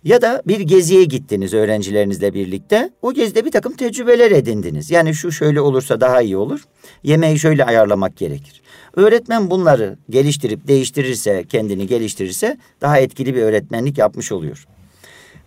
Ya 0.04 0.22
da 0.22 0.42
bir 0.46 0.60
geziye 0.60 1.04
gittiniz 1.04 1.54
öğrencilerinizle 1.54 2.34
birlikte. 2.34 2.90
O 3.02 3.12
gezide 3.12 3.44
bir 3.44 3.50
takım 3.50 3.72
tecrübeler 3.72 4.30
edindiniz. 4.30 4.90
Yani 4.90 5.14
şu 5.14 5.32
şöyle 5.32 5.60
olursa 5.60 6.00
daha 6.00 6.22
iyi 6.22 6.36
olur. 6.36 6.60
Yemeği 7.02 7.38
şöyle 7.38 7.64
ayarlamak 7.64 8.16
gerekir. 8.16 8.62
Öğretmen 8.96 9.50
bunları 9.50 9.98
geliştirip 10.10 10.68
değiştirirse, 10.68 11.44
kendini 11.48 11.86
geliştirirse 11.86 12.58
daha 12.80 12.98
etkili 12.98 13.34
bir 13.34 13.42
öğretmenlik 13.42 13.98
yapmış 13.98 14.32
oluyor. 14.32 14.66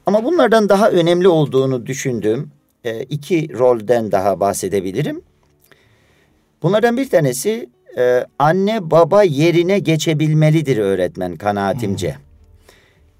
Ama 0.05 0.23
bunlardan 0.23 0.69
daha 0.69 0.89
önemli 0.89 1.27
olduğunu 1.27 1.85
düşündüğüm 1.85 2.51
e, 2.83 3.03
iki 3.03 3.53
rolden 3.53 4.11
daha 4.11 4.39
bahsedebilirim. 4.39 5.21
Bunlardan 6.63 6.97
bir 6.97 7.09
tanesi 7.09 7.69
e, 7.97 8.25
anne 8.39 8.91
baba 8.91 9.23
yerine 9.23 9.79
geçebilmelidir 9.79 10.77
öğretmen 10.77 11.35
kanaatimce. 11.35 12.11
Hmm. 12.11 12.24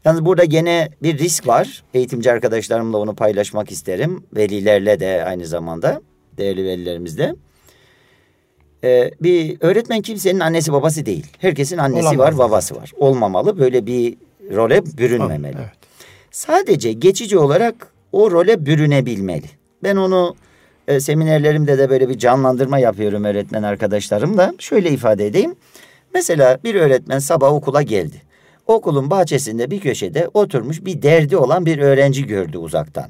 Yalnız 0.06 0.26
burada 0.26 0.46
gene 0.46 0.90
bir 1.04 1.18
risk 1.18 1.48
var. 1.48 1.84
Eğitimci 1.94 2.32
arkadaşlarımla 2.32 2.98
onu 2.98 3.16
paylaşmak 3.16 3.72
isterim. 3.72 4.24
Velilerle 4.36 5.00
de 5.00 5.24
aynı 5.26 5.46
zamanda. 5.46 6.02
Değerli 6.38 6.66
velilerimizle. 6.66 7.36
Ee, 8.84 9.12
bir 9.22 9.58
öğretmen 9.60 10.02
kimsenin 10.02 10.40
annesi 10.40 10.74
babası 10.74 11.06
değil. 11.06 11.26
Herkesin 11.40 11.78
annesi 11.78 12.08
Olamaz. 12.08 12.20
var, 12.20 12.38
babası 12.38 12.76
var. 12.76 12.92
Olmamalı. 12.98 13.60
Böyle 13.60 13.86
bir 13.86 14.18
role 14.52 14.86
bürünmemeli. 14.86 15.58
Evet. 15.58 15.70
Sadece 16.32 16.94
geçici 16.94 17.38
olarak 17.38 17.88
o 18.12 18.32
role 18.32 18.66
bürünebilmeli. 18.66 19.48
Ben 19.84 19.96
onu 19.96 20.36
e, 20.88 21.00
seminerlerimde 21.00 21.78
de 21.78 21.90
böyle 21.90 22.10
bir 22.10 22.18
canlandırma 22.18 22.80
yapıyorum 22.80 23.24
öğretmen 23.24 23.64
arkadaşlarımla. 23.64 24.54
Şöyle 24.60 24.92
ifade 24.92 25.28
edeyim. 25.28 25.56
Mesela 26.14 26.58
bir 26.64 26.76
öğretmen 26.76 27.20
sabah 27.20 27.54
okula 27.54 27.82
geldi. 27.82 28.22
Okulun 28.68 29.10
bahçesinde 29.10 29.72
bir 29.72 29.80
köşede 29.80 30.30
oturmuş 30.34 30.86
bir 30.86 31.02
derdi 31.02 31.38
olan 31.38 31.66
bir 31.66 31.80
öğrenci 31.80 32.28
gördü 32.28 32.58
uzaktan. 32.58 33.10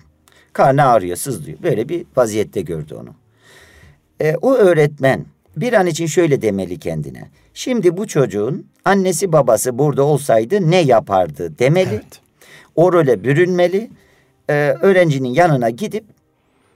Karnı 0.54 0.84
ağrıyor, 0.84 1.18
sızlıyor. 1.18 1.58
Böyle 1.64 1.90
bir 1.90 2.06
vaziyette 2.18 2.62
gördü 2.62 2.96
onu. 2.96 3.10
E, 4.22 4.36
o 4.42 4.54
öğretmen 4.54 5.26
bir 5.58 5.74
an 5.74 5.88
için 5.88 6.06
şöyle 6.06 6.42
demeli 6.42 6.80
kendine. 6.80 7.30
Şimdi 7.54 7.98
bu 7.98 8.08
çocuğun 8.08 8.68
annesi 8.86 9.32
babası 9.32 9.78
burada 9.78 10.04
olsaydı 10.04 10.72
ne 10.72 10.82
yapardı 10.82 11.60
demeli. 11.60 11.94
Evet. 11.94 12.22
O 12.76 12.94
role 12.94 13.24
bürünmeli. 13.24 13.90
E, 14.50 14.54
öğrencinin 14.82 15.30
yanına 15.30 15.70
gidip 15.70 16.04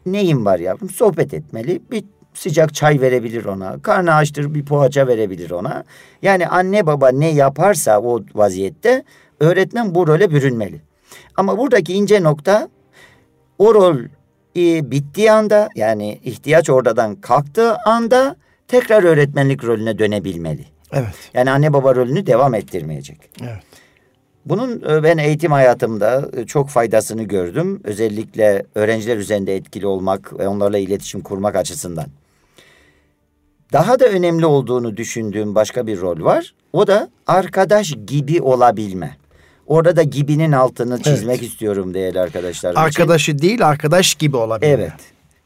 neyin 0.06 0.46
var 0.46 0.60
yavrum 0.60 0.90
sohbet 0.90 1.34
etmeli. 1.34 1.82
Bir 1.92 2.04
sıcak 2.40 2.74
çay 2.74 3.02
verebilir 3.02 3.46
ona. 3.46 3.82
Karnı 3.82 4.14
açtır 4.14 4.54
bir 4.54 4.66
poğaça 4.66 5.08
verebilir 5.08 5.52
ona. 5.52 5.84
Yani 6.22 6.48
anne 6.48 6.86
baba 6.86 7.10
ne 7.10 7.30
yaparsa 7.30 8.00
o 8.02 8.22
vaziyette 8.36 9.04
öğretmen 9.40 9.96
bu 9.96 10.08
role 10.08 10.32
bürünmeli. 10.32 10.82
Ama 11.36 11.58
buradaki 11.58 11.94
ince 11.94 12.24
nokta 12.24 12.70
o 13.58 13.74
rol 13.74 13.98
e, 14.56 14.92
bittiği 14.92 15.32
anda 15.32 15.70
yani 15.76 16.20
ihtiyaç 16.24 16.70
oradan 16.70 17.16
kalktığı 17.16 17.78
anda 17.78 18.36
tekrar 18.68 19.04
öğretmenlik 19.04 19.64
rolüne 19.64 20.00
dönebilmeli. 20.00 20.66
Evet. 20.94 21.16
Yani 21.34 21.52
anne 21.52 21.74
baba 21.74 21.96
rolünü 21.96 22.26
devam 22.26 22.54
ettirmeyecek. 22.54 23.18
Evet. 23.42 23.64
Bunun 24.46 24.84
e, 24.90 25.04
ben 25.04 25.18
eğitim 25.18 25.52
hayatımda 25.52 26.30
e, 26.38 26.46
çok 26.46 26.70
faydasını 26.70 27.24
gördüm. 27.24 27.82
Özellikle 27.84 28.64
öğrenciler 28.76 29.18
üzerinde 29.18 29.56
etkili 29.56 29.88
olmak 29.88 30.40
ve 30.40 30.48
onlarla 30.48 30.78
iletişim 30.78 31.22
kurmak 31.22 31.56
açısından. 31.56 32.06
Daha 33.74 34.00
da 34.00 34.06
önemli 34.06 34.46
olduğunu 34.46 34.98
düşündüğüm 34.98 35.56
başka 35.56 35.88
bir 35.88 36.02
rol 36.02 36.24
var. 36.24 36.54
O 36.74 36.88
da 36.88 37.10
arkadaş 37.28 37.94
gibi 38.08 38.42
olabilme. 38.42 39.18
Orada 39.68 39.96
da 39.96 40.04
gibinin 40.04 40.52
altını 40.52 41.02
çizmek 41.02 41.40
evet. 41.40 41.50
istiyorum 41.50 41.94
değerli 41.94 42.20
arkadaşlar. 42.20 42.76
Arkadaşı 42.76 43.32
için. 43.32 43.42
değil 43.42 43.68
arkadaş 43.68 44.16
gibi 44.16 44.38
olabilme. 44.38 44.74
Evet. 44.74 44.94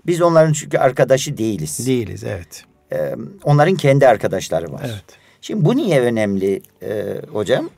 Biz 0.06 0.22
onların 0.22 0.54
çünkü 0.54 0.78
arkadaşı 0.78 1.38
değiliz. 1.38 1.88
Değiliz 1.88 2.24
evet. 2.24 2.66
Ee, 2.94 3.16
onların 3.44 3.76
kendi 3.76 4.08
arkadaşları 4.08 4.74
var. 4.74 4.82
Evet. 4.86 5.04
Şimdi 5.42 5.66
bu 5.66 5.76
niye 5.76 6.02
önemli 6.02 6.62
e, 6.82 7.16
hocam? 7.32 7.70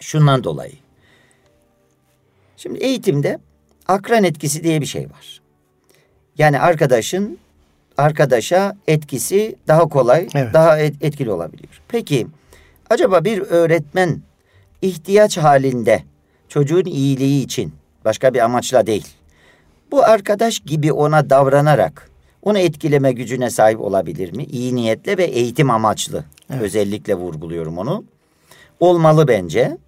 Şundan 0.00 0.44
dolayı. 0.44 0.72
Şimdi 2.56 2.78
eğitimde 2.78 3.38
akran 3.88 4.24
etkisi 4.24 4.64
diye 4.64 4.80
bir 4.80 4.86
şey 4.86 5.04
var. 5.04 5.40
Yani 6.38 6.60
arkadaşın 6.60 7.38
arkadaşa 7.96 8.76
etkisi 8.86 9.56
daha 9.68 9.88
kolay, 9.88 10.28
evet. 10.34 10.54
daha 10.54 10.78
etkili 10.78 11.30
olabiliyor. 11.30 11.80
Peki 11.88 12.26
acaba 12.90 13.24
bir 13.24 13.38
öğretmen 13.38 14.20
ihtiyaç 14.82 15.38
halinde 15.38 16.02
çocuğun 16.48 16.84
iyiliği 16.84 17.44
için 17.44 17.72
başka 18.04 18.34
bir 18.34 18.38
amaçla 18.38 18.86
değil. 18.86 19.06
Bu 19.90 20.04
arkadaş 20.04 20.60
gibi 20.60 20.92
ona 20.92 21.30
davranarak 21.30 22.10
onu 22.42 22.58
etkileme 22.58 23.12
gücüne 23.12 23.50
sahip 23.50 23.80
olabilir 23.80 24.36
mi? 24.36 24.44
İyi 24.44 24.74
niyetle 24.76 25.18
ve 25.18 25.24
eğitim 25.24 25.70
amaçlı. 25.70 26.24
Evet. 26.50 26.62
Özellikle 26.62 27.14
vurguluyorum 27.14 27.78
onu. 27.78 28.04
Olmalı 28.80 29.28
bence. 29.28 29.78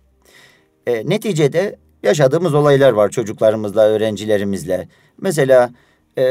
E, 0.86 1.08
neticede 1.08 1.76
yaşadığımız 2.02 2.54
olaylar 2.54 2.92
var 2.92 3.08
çocuklarımızla, 3.08 3.82
öğrencilerimizle. 3.82 4.88
Mesela 5.20 5.70
e, 6.18 6.24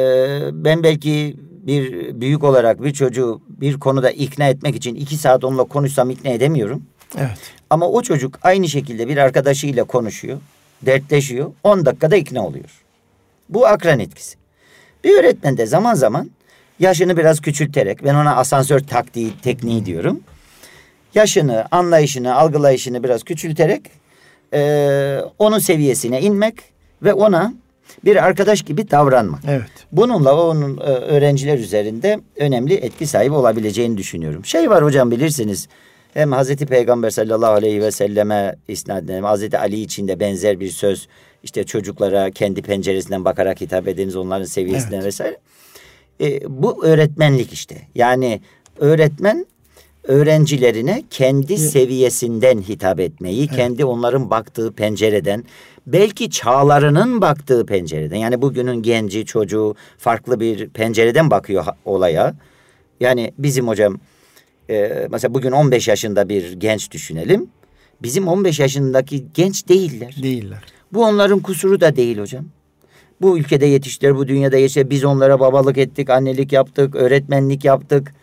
ben 0.51 0.83
belki 0.83 1.35
bir 1.39 2.13
büyük 2.21 2.43
olarak 2.43 2.83
bir 2.83 2.93
çocuğu 2.93 3.41
bir 3.49 3.79
konuda 3.79 4.11
ikna 4.11 4.47
etmek 4.47 4.75
için 4.75 4.95
iki 4.95 5.17
saat 5.17 5.43
onunla 5.43 5.63
konuşsam 5.63 6.09
ikna 6.09 6.31
edemiyorum. 6.31 6.83
Evet. 7.17 7.37
Ama 7.69 7.89
o 7.89 8.01
çocuk 8.01 8.39
aynı 8.43 8.69
şekilde 8.69 9.07
bir 9.07 9.17
arkadaşıyla 9.17 9.83
konuşuyor, 9.83 10.37
dertleşiyor, 10.81 11.51
on 11.63 11.85
dakikada 11.85 12.15
ikna 12.15 12.47
oluyor. 12.47 12.83
Bu 13.49 13.67
akran 13.67 13.99
etkisi. 13.99 14.35
Bir 15.03 15.19
öğretmen 15.19 15.57
de 15.57 15.65
zaman 15.65 15.93
zaman 15.93 16.31
yaşını 16.79 17.17
biraz 17.17 17.41
küçülterek, 17.41 18.03
ben 18.03 18.15
ona 18.15 18.35
asansör 18.35 18.79
taktiği, 18.79 19.33
tekniği 19.41 19.85
diyorum. 19.85 20.19
Yaşını, 21.15 21.65
anlayışını, 21.71 22.35
algılayışını 22.35 23.03
biraz 23.03 23.23
küçülterek 23.23 23.81
e, 24.53 25.21
onun 25.39 25.59
seviyesine 25.59 26.21
inmek 26.21 26.55
ve 27.03 27.13
ona 27.13 27.53
bir 28.05 28.25
arkadaş 28.25 28.61
gibi 28.61 28.91
davranmak. 28.91 29.41
Evet. 29.47 29.71
Bununla 29.91 30.47
onun 30.47 30.77
e, 30.77 30.81
öğrenciler 30.81 31.57
üzerinde 31.57 32.19
önemli 32.35 32.73
etki 32.73 33.07
sahibi 33.07 33.33
olabileceğini 33.33 33.97
düşünüyorum. 33.97 34.45
Şey 34.45 34.69
var 34.69 34.83
hocam 34.83 35.11
bilirsiniz. 35.11 35.67
Hem 36.13 36.31
Hazreti 36.31 36.65
Peygamber 36.65 37.09
sallallahu 37.09 37.51
aleyhi 37.51 37.81
ve 37.81 37.91
selleme 37.91 38.55
isnaden 38.67 39.23
Hazreti 39.23 39.57
Ali 39.57 39.81
için 39.81 40.07
de 40.07 40.19
benzer 40.19 40.59
bir 40.59 40.69
söz 40.69 41.07
işte 41.43 41.63
çocuklara 41.63 42.31
kendi 42.31 42.61
penceresinden 42.61 43.25
bakarak 43.25 43.61
hitap 43.61 43.87
ediniz 43.87 44.15
onların 44.15 44.45
seviyesinden 44.45 44.95
evet. 44.95 45.05
vesaire. 45.05 45.37
E, 46.21 46.39
bu 46.61 46.85
öğretmenlik 46.85 47.53
işte. 47.53 47.75
Yani 47.95 48.41
öğretmen 48.77 49.45
öğrencilerine 50.03 51.03
kendi 51.09 51.57
seviyesinden 51.57 52.61
hitap 52.61 52.99
etmeyi, 52.99 53.39
evet. 53.39 53.55
kendi 53.55 53.85
onların 53.85 54.29
baktığı 54.29 54.71
pencereden, 54.71 55.43
belki 55.87 56.29
çağlarının 56.29 57.21
baktığı 57.21 57.65
pencereden. 57.65 58.17
Yani 58.17 58.41
bugünün 58.41 58.81
genci, 58.81 59.25
çocuğu 59.25 59.75
farklı 59.97 60.39
bir 60.39 60.69
pencereden 60.69 61.31
bakıyor 61.31 61.65
olaya. 61.85 62.35
Yani 62.99 63.33
bizim 63.37 63.67
hocam 63.67 63.97
e, 64.69 65.07
mesela 65.11 65.33
bugün 65.33 65.51
15 65.51 65.87
yaşında 65.87 66.29
bir 66.29 66.53
genç 66.53 66.91
düşünelim. 66.91 67.47
bizim 68.01 68.27
15 68.27 68.59
yaşındaki 68.59 69.25
genç 69.33 69.67
değiller. 69.67 70.15
Değiller. 70.23 70.63
Bu 70.93 71.05
onların 71.05 71.39
kusuru 71.39 71.81
da 71.81 71.95
değil 71.95 72.17
hocam. 72.17 72.45
Bu 73.21 73.37
ülkede 73.37 73.65
yetiştiler, 73.65 74.15
bu 74.15 74.27
dünyada 74.27 74.57
yetiştiler. 74.57 74.89
Biz 74.89 75.03
onlara 75.03 75.39
babalık 75.39 75.77
ettik, 75.77 76.09
annelik 76.09 76.51
yaptık, 76.53 76.95
öğretmenlik 76.95 77.65
yaptık. 77.65 78.13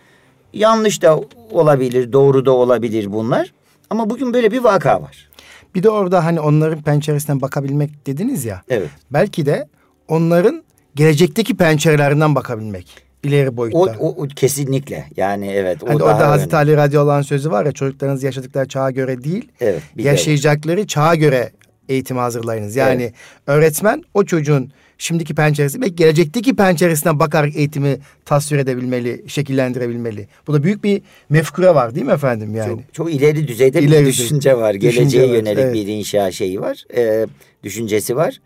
Yanlış 0.52 1.02
da 1.02 1.20
olabilir, 1.50 2.12
doğru 2.12 2.46
da 2.46 2.52
olabilir 2.52 3.12
bunlar. 3.12 3.52
Ama 3.90 4.10
bugün 4.10 4.34
böyle 4.34 4.50
bir 4.52 4.58
vaka 4.58 5.02
var. 5.02 5.28
Bir 5.74 5.82
de 5.82 5.90
orada 5.90 6.24
hani 6.24 6.40
onların 6.40 6.82
penceresinden 6.82 7.40
bakabilmek 7.40 8.06
dediniz 8.06 8.44
ya. 8.44 8.62
Evet. 8.68 8.88
Belki 9.10 9.46
de 9.46 9.68
onların 10.08 10.62
gelecekteki 10.94 11.56
pencerelerinden 11.56 12.34
bakabilmek. 12.34 12.86
ileri 13.22 13.56
boyutta. 13.56 13.78
O, 13.78 14.06
o, 14.08 14.08
o 14.24 14.28
kesinlikle. 14.36 15.04
Yani 15.16 15.46
evet. 15.52 15.82
O 15.82 15.88
hani 15.88 16.00
daha 16.00 16.12
orada 16.14 16.30
Hazreti. 16.30 16.56
Ali 16.56 16.76
Radyo 16.76 17.02
olan 17.02 17.22
sözü 17.22 17.50
var 17.50 17.66
ya 17.66 17.72
çocuklarınız 17.72 18.22
yaşadıkları 18.22 18.68
çağa 18.68 18.90
göre 18.90 19.24
değil, 19.24 19.48
Evet. 19.60 19.82
bir 19.96 20.04
de- 20.04 20.08
yaşayacakları 20.08 20.86
çağa 20.86 21.14
göre 21.14 21.50
eğitime 21.90 22.20
hazırlayınız. 22.20 22.76
Yani 22.76 23.12
öğretmen 23.46 24.02
o 24.14 24.24
çocuğun 24.24 24.72
şimdiki 24.98 25.34
penceresi 25.34 25.80
ve 25.80 25.88
gelecekteki 25.88 26.56
penceresinden 26.56 27.18
bakarak 27.18 27.56
eğitimi 27.56 27.98
tasvir 28.24 28.58
edebilmeli, 28.58 29.24
şekillendirebilmeli. 29.26 30.28
Bu 30.46 30.52
da 30.54 30.62
büyük 30.62 30.84
bir 30.84 31.02
mefkure 31.28 31.74
var 31.74 31.94
değil 31.94 32.06
mi 32.06 32.12
efendim 32.12 32.54
yani? 32.54 32.68
Çok, 32.68 32.94
çok 32.94 33.14
ileri 33.14 33.48
düzeyde 33.48 33.82
İleri 33.82 34.02
bir 34.02 34.08
düşünce 34.08 34.56
var. 34.56 34.74
Geleceğe 34.74 35.06
Düşünce 35.06 35.22
var, 35.28 35.34
yönelik 35.34 35.58
evet. 35.58 35.74
bir 35.74 35.86
inşa 35.86 36.30
şeyi 36.32 36.60
var. 36.60 36.84
e, 36.96 37.26
düşüncesi 37.64 38.16
var. 38.16 38.40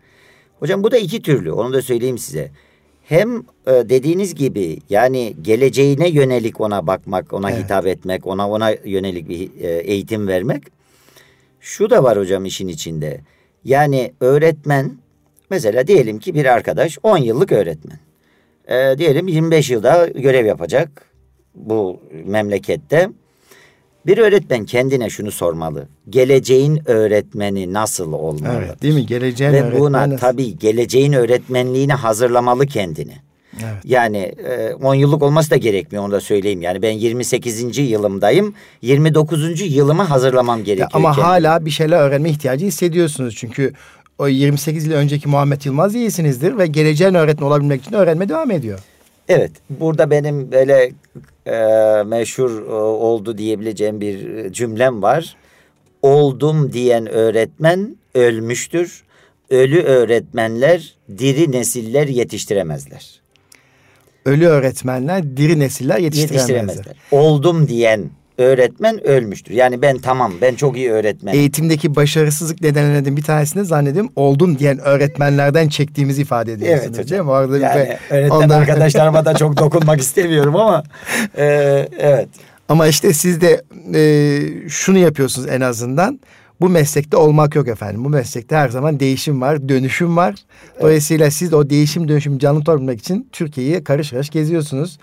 Hocam 0.59 0.83
bu 0.83 0.91
da 0.91 0.97
iki 0.97 1.21
türlü. 1.21 1.51
Onu 1.51 1.73
da 1.73 1.81
söyleyeyim 1.81 2.17
size. 2.17 2.51
Hem 3.05 3.37
e, 3.67 3.71
dediğiniz 3.71 4.35
gibi 4.35 4.77
yani 4.89 5.35
geleceğine 5.41 6.09
yönelik 6.09 6.61
ona 6.61 6.87
bakmak, 6.87 7.33
ona 7.33 7.51
Evet. 7.51 7.63
hitap 7.63 7.87
etmek, 7.87 8.27
ona 8.27 8.49
ona 8.49 8.71
yönelik 8.85 9.29
bir 9.29 9.49
e, 9.61 9.67
eğitim 9.77 10.27
vermek. 10.27 10.63
Şu 11.61 11.89
da 11.89 12.03
var 12.03 12.17
hocam 12.17 12.45
işin 12.45 12.67
içinde. 12.67 13.21
Yani 13.65 14.13
öğretmen 14.19 14.91
mesela 15.49 15.87
diyelim 15.87 16.19
ki 16.19 16.33
bir 16.33 16.45
arkadaş 16.45 16.97
10 17.03 17.17
yıllık 17.17 17.51
öğretmen. 17.51 17.99
E, 18.67 18.97
diyelim 18.97 19.27
25 19.27 19.69
yılda 19.69 20.07
görev 20.07 20.45
yapacak 20.45 20.89
bu 21.55 21.99
memlekette. 22.25 23.09
Bir 24.05 24.17
öğretmen 24.17 24.65
kendine 24.65 25.09
şunu 25.09 25.31
sormalı. 25.31 25.87
Geleceğin 26.09 26.81
öğretmeni 26.85 27.73
nasıl 27.73 28.13
olmalı? 28.13 28.63
Evet, 28.65 28.81
değil 28.81 28.93
mi? 28.93 29.05
Geleceğin 29.05 29.53
Ve 29.53 29.61
öğretmeni 29.61 29.79
buna 29.79 30.09
nasıl- 30.09 30.17
tabii 30.17 30.57
geleceğin 30.59 31.13
öğretmenliğine 31.13 31.93
hazırlamalı 31.93 32.65
kendini. 32.67 33.13
Evet. 33.63 33.75
Yani 33.83 34.17
e, 34.17 34.73
10 34.73 34.95
yıllık 34.95 35.23
olması 35.23 35.51
da 35.51 35.57
gerekmiyor 35.57 36.03
onu 36.05 36.11
da 36.11 36.21
söyleyeyim. 36.21 36.61
Yani 36.61 36.81
ben 36.81 36.91
28. 36.91 37.77
yılımdayım. 37.77 38.53
29. 38.81 39.75
yılımı 39.75 40.03
hazırlamam 40.03 40.57
Ya 40.57 40.63
gerekiyor. 40.63 40.89
ama 40.93 41.09
kendime. 41.11 41.25
hala 41.27 41.65
bir 41.65 41.71
şeyler 41.71 41.99
öğrenme 41.99 42.29
ihtiyacı 42.29 42.65
hissediyorsunuz. 42.65 43.35
Çünkü 43.35 43.73
o 44.19 44.27
28 44.27 44.85
yıl 44.85 44.93
önceki 44.93 45.27
Muhammed 45.29 45.61
Yılmaz 45.65 45.95
iyisinizdir 45.95 46.57
ve 46.57 46.67
geleceğin 46.67 47.13
öğretmen 47.13 47.47
olabilmek 47.47 47.81
için 47.81 47.93
öğrenme 47.93 48.29
devam 48.29 48.51
ediyor. 48.51 48.79
Evet, 49.27 49.51
burada 49.69 50.11
benim 50.11 50.51
böyle 50.51 50.91
e, 51.45 52.03
meşhur 52.03 52.61
e, 52.69 52.73
oldu 52.73 53.37
diyebileceğim 53.37 54.01
bir 54.01 54.49
cümlem 54.53 55.01
var. 55.01 55.35
Oldum 56.01 56.73
diyen 56.73 57.07
öğretmen 57.07 57.95
ölmüştür. 58.15 59.03
Ölü 59.49 59.81
öğretmenler 59.81 60.95
diri 61.17 61.51
nesiller 61.51 62.07
yetiştiremezler. 62.07 63.21
Ölü 64.25 64.45
öğretmenler 64.47 65.37
diri 65.37 65.59
nesiller 65.59 65.97
yetiştiremezler. 65.97 66.55
Yetiştiremezler. 66.55 66.95
Oldum 67.11 67.67
diyen 67.67 68.09
öğretmen 68.37 69.07
ölmüştür. 69.07 69.53
Yani 69.53 69.81
ben 69.81 69.97
tamam, 69.97 70.33
ben 70.41 70.55
çok 70.55 70.77
iyi 70.77 70.91
öğretmenim. 70.91 71.39
Eğitimdeki 71.39 71.95
başarısızlık 71.95 72.61
nedenlerinin 72.61 73.17
bir 73.17 73.23
tanesini 73.23 73.65
zannediyorum 73.65 74.11
oldum 74.15 74.59
diyen 74.59 74.79
öğretmenlerden 74.79 75.67
çektiğimizi 75.69 76.21
ifade 76.21 76.53
ediyorsunuz. 76.53 76.85
Evet 76.85 76.99
hocam. 77.05 77.09
Değil 77.09 77.21
mi? 77.21 77.29
Orada 77.29 77.55
bir 77.55 77.59
yani 77.61 77.75
de- 77.75 77.99
öğretmen 78.09 78.37
ondan- 78.37 78.59
arkadaşlarıma 78.59 79.25
da 79.25 79.33
çok 79.33 79.57
dokunmak 79.57 79.99
istemiyorum 80.01 80.55
ama 80.55 80.83
e, 81.37 81.45
evet. 81.99 82.27
Ama 82.69 82.87
işte 82.87 83.13
siz 83.13 83.41
de 83.41 83.61
e, 83.95 84.69
şunu 84.69 84.97
yapıyorsunuz 84.97 85.47
en 85.49 85.61
azından. 85.61 86.19
Bu 86.61 86.69
meslekte 86.69 87.17
olmak 87.17 87.55
yok 87.55 87.67
efendim. 87.67 88.05
Bu 88.05 88.09
meslekte 88.09 88.55
her 88.55 88.69
zaman 88.69 88.99
değişim 88.99 89.41
var, 89.41 89.69
dönüşüm 89.69 90.17
var. 90.17 90.35
Dolayısıyla 90.81 91.31
siz 91.31 91.51
de 91.51 91.55
o 91.55 91.69
değişim 91.69 92.07
dönüşüm 92.07 92.37
canlı 92.37 92.59
tutabilmek 92.59 92.99
için 92.99 93.29
Türkiye'yi 93.31 93.83
karış 93.83 94.09
karış 94.09 94.29
geziyorsunuz. 94.29 94.99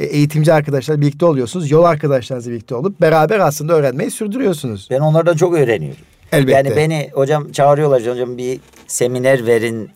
E, 0.00 0.04
eğitimci 0.04 0.52
arkadaşlar 0.52 1.00
birlikte 1.00 1.26
oluyorsunuz. 1.26 1.70
Yol 1.70 1.84
arkadaşlarınızla 1.84 2.50
birlikte 2.50 2.74
olup 2.74 3.00
beraber 3.00 3.38
aslında 3.38 3.72
öğrenmeyi 3.72 4.10
sürdürüyorsunuz. 4.10 4.88
Ben 4.90 5.00
onlardan 5.00 5.36
çok 5.36 5.54
öğreniyorum. 5.54 6.00
Elbette. 6.32 6.56
Yani 6.56 6.76
beni 6.76 7.10
hocam 7.12 7.52
çağırıyorlar 7.52 8.06
hocam 8.06 8.38
bir 8.38 8.60
seminer 8.86 9.46
verin 9.46 9.90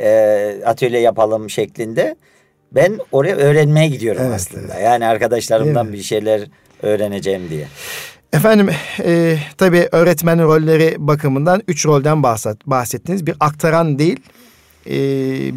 e, 0.00 0.60
atölye 0.66 1.00
yapalım 1.00 1.50
şeklinde. 1.50 2.16
Ben 2.72 2.98
oraya 3.12 3.36
öğrenmeye 3.36 3.88
gidiyorum 3.88 4.22
Evet, 4.24 4.34
aslında. 4.34 4.74
Yani 4.74 5.06
arkadaşlarımdan 5.06 5.92
bir 5.92 6.02
şeyler 6.02 6.40
öğreneceğim 6.82 7.50
diye. 7.50 7.66
Efendim 8.32 8.70
e, 9.04 9.38
tabii 9.58 9.88
öğretmenin 9.92 10.42
rolleri 10.42 10.96
bakımından 10.98 11.62
üç 11.68 11.86
rolden 11.86 12.22
bahset, 12.22 12.66
bahsettiniz. 12.66 13.26
Bir 13.26 13.34
aktaran 13.40 13.98
değil, 13.98 14.20
e, 14.86 14.94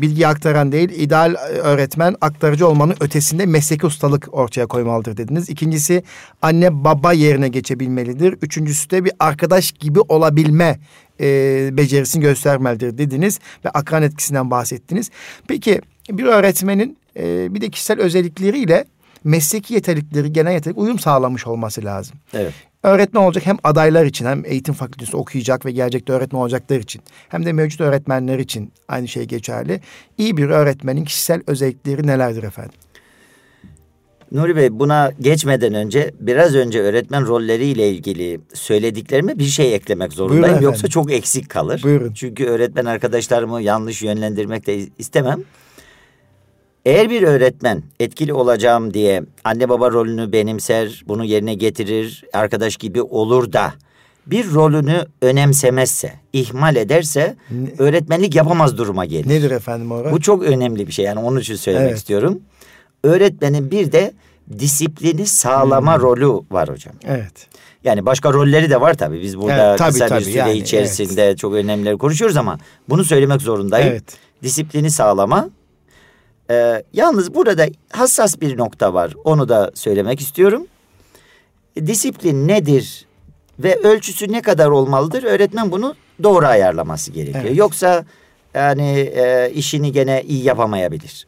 bilgi 0.01 0.27
aktaran 0.27 0.71
değil, 0.71 0.89
ideal 0.89 1.35
öğretmen 1.63 2.15
aktarıcı 2.21 2.67
olmanın 2.67 2.95
ötesinde 2.99 3.45
mesleki 3.45 3.85
ustalık 3.85 4.27
ortaya 4.31 4.67
koymalıdır 4.67 5.17
dediniz. 5.17 5.49
İkincisi 5.49 6.03
anne 6.41 6.83
baba 6.83 7.13
yerine 7.13 7.47
geçebilmelidir. 7.47 8.35
Üçüncüsü 8.41 8.89
de 8.89 9.05
bir 9.05 9.11
arkadaş 9.19 9.71
gibi 9.71 9.99
olabilme 9.99 10.79
e, 11.19 11.69
becerisini 11.71 12.21
göstermelidir 12.21 12.97
dediniz 12.97 13.39
ve 13.65 13.69
akran 13.69 14.03
etkisinden 14.03 14.51
bahsettiniz. 14.51 15.09
Peki 15.47 15.81
bir 16.09 16.25
öğretmenin 16.25 16.97
e, 17.19 17.53
bir 17.53 17.61
de 17.61 17.69
kişisel 17.69 17.99
özellikleriyle 17.99 18.85
mesleki 19.23 19.73
yetenekleri, 19.73 20.33
genel 20.33 20.51
yetenek 20.51 20.77
uyum 20.77 20.99
sağlamış 20.99 21.47
olması 21.47 21.85
lazım. 21.85 22.17
Evet. 22.33 22.53
Öğretmen 22.83 23.21
olacak 23.21 23.45
hem 23.45 23.57
adaylar 23.63 24.05
için 24.05 24.25
hem 24.25 24.45
eğitim 24.45 24.73
fakültesi 24.73 25.17
okuyacak 25.17 25.65
ve 25.65 25.71
gelecekte 25.71 26.13
öğretmen 26.13 26.39
olacaklar 26.39 26.79
için 26.79 27.01
hem 27.29 27.45
de 27.45 27.53
mevcut 27.53 27.81
öğretmenler 27.81 28.39
için 28.39 28.73
aynı 28.87 29.07
şey 29.07 29.25
geçerli. 29.25 29.81
İyi 30.17 30.37
bir 30.37 30.49
öğretmenin 30.49 31.05
kişisel 31.05 31.41
özellikleri 31.47 32.07
nelerdir 32.07 32.43
efendim? 32.43 32.73
Nuri 34.31 34.55
Bey 34.55 34.79
buna 34.79 35.11
geçmeden 35.19 35.73
önce 35.73 36.11
biraz 36.19 36.55
önce 36.55 36.81
öğretmen 36.81 37.25
rolleriyle 37.25 37.89
ilgili 37.89 38.39
söylediklerime 38.53 39.39
bir 39.39 39.43
şey 39.43 39.75
eklemek 39.75 40.13
zorundayım. 40.13 40.43
Buyurun 40.45 40.61
Yoksa 40.61 40.87
çok 40.87 41.11
eksik 41.11 41.49
kalır. 41.49 41.81
Buyurun. 41.83 42.13
Çünkü 42.13 42.45
öğretmen 42.45 42.85
arkadaşlarımı 42.85 43.61
yanlış 43.61 44.01
yönlendirmek 44.01 44.67
de 44.67 44.79
istemem. 44.97 45.43
Eğer 46.85 47.09
bir 47.09 47.23
öğretmen 47.23 47.83
etkili 47.99 48.33
olacağım 48.33 48.93
diye 48.93 49.23
anne 49.43 49.69
baba 49.69 49.91
rolünü 49.91 50.31
benimser, 50.31 51.03
bunu 51.07 51.25
yerine 51.25 51.53
getirir, 51.53 52.23
arkadaş 52.33 52.77
gibi 52.77 53.01
olur 53.01 53.53
da 53.53 53.73
bir 54.27 54.51
rolünü 54.51 55.05
önemsemezse, 55.21 56.13
ihmal 56.33 56.75
ederse 56.75 57.35
Ne- 57.51 57.69
öğretmenlik 57.79 58.35
yapamaz 58.35 58.77
duruma 58.77 59.05
gelir. 59.05 59.29
Nedir 59.29 59.51
efendim 59.51 59.91
o 59.91 60.03
rol? 60.03 60.11
Bu 60.11 60.21
çok 60.21 60.43
önemli 60.43 60.87
bir 60.87 60.91
şey 60.91 61.05
yani 61.05 61.19
onun 61.19 61.39
için 61.39 61.55
söylemek 61.55 61.87
Evet. 61.87 61.97
istiyorum. 61.97 62.39
Öğretmenin 63.03 63.71
bir 63.71 63.91
de 63.91 64.11
disiplini 64.59 65.25
sağlama 65.25 65.95
Hmm. 65.95 66.01
rolü 66.01 66.27
var 66.51 66.69
hocam. 66.69 66.93
Evet. 67.07 67.47
Yani 67.83 68.05
başka 68.05 68.33
rolleri 68.33 68.69
de 68.69 68.81
var 68.81 68.93
tabii. 68.93 69.21
Biz 69.21 69.37
burada 69.37 69.67
Evet, 69.69 69.79
tabii, 69.79 69.91
kısa 69.91 70.07
tabii. 70.07 70.19
bir 70.19 70.25
süre 70.25 70.37
Yani, 70.37 70.57
içerisinde 70.57 71.35
çok 71.35 71.53
önemlileri 71.53 71.97
konuşuyoruz 71.97 72.37
ama 72.37 72.57
bunu 72.89 73.03
söylemek 73.03 73.41
zorundayım. 73.41 73.87
Evet. 73.91 74.03
Disiplini 74.43 74.91
sağlama. 74.91 75.49
Ee, 76.51 76.83
yalnız 76.93 77.33
burada 77.35 77.65
hassas 77.91 78.41
bir 78.41 78.57
nokta 78.57 78.93
var. 78.93 79.13
Onu 79.23 79.49
da 79.49 79.71
söylemek 79.73 80.21
istiyorum. 80.21 80.67
Disiplin 81.85 82.47
nedir 82.47 83.05
ve 83.59 83.75
ölçüsü 83.83 84.31
ne 84.31 84.41
kadar 84.41 84.67
olmalıdır? 84.67 85.23
Öğretmen 85.23 85.71
bunu 85.71 85.95
doğru 86.23 86.45
ayarlaması 86.45 87.11
gerekiyor. 87.11 87.43
Evet. 87.47 87.57
Yoksa 87.57 88.05
yani 88.53 88.89
e, 88.99 89.51
işini 89.55 89.91
gene 89.91 90.23
iyi 90.27 90.43
yapamayabilir. 90.43 91.27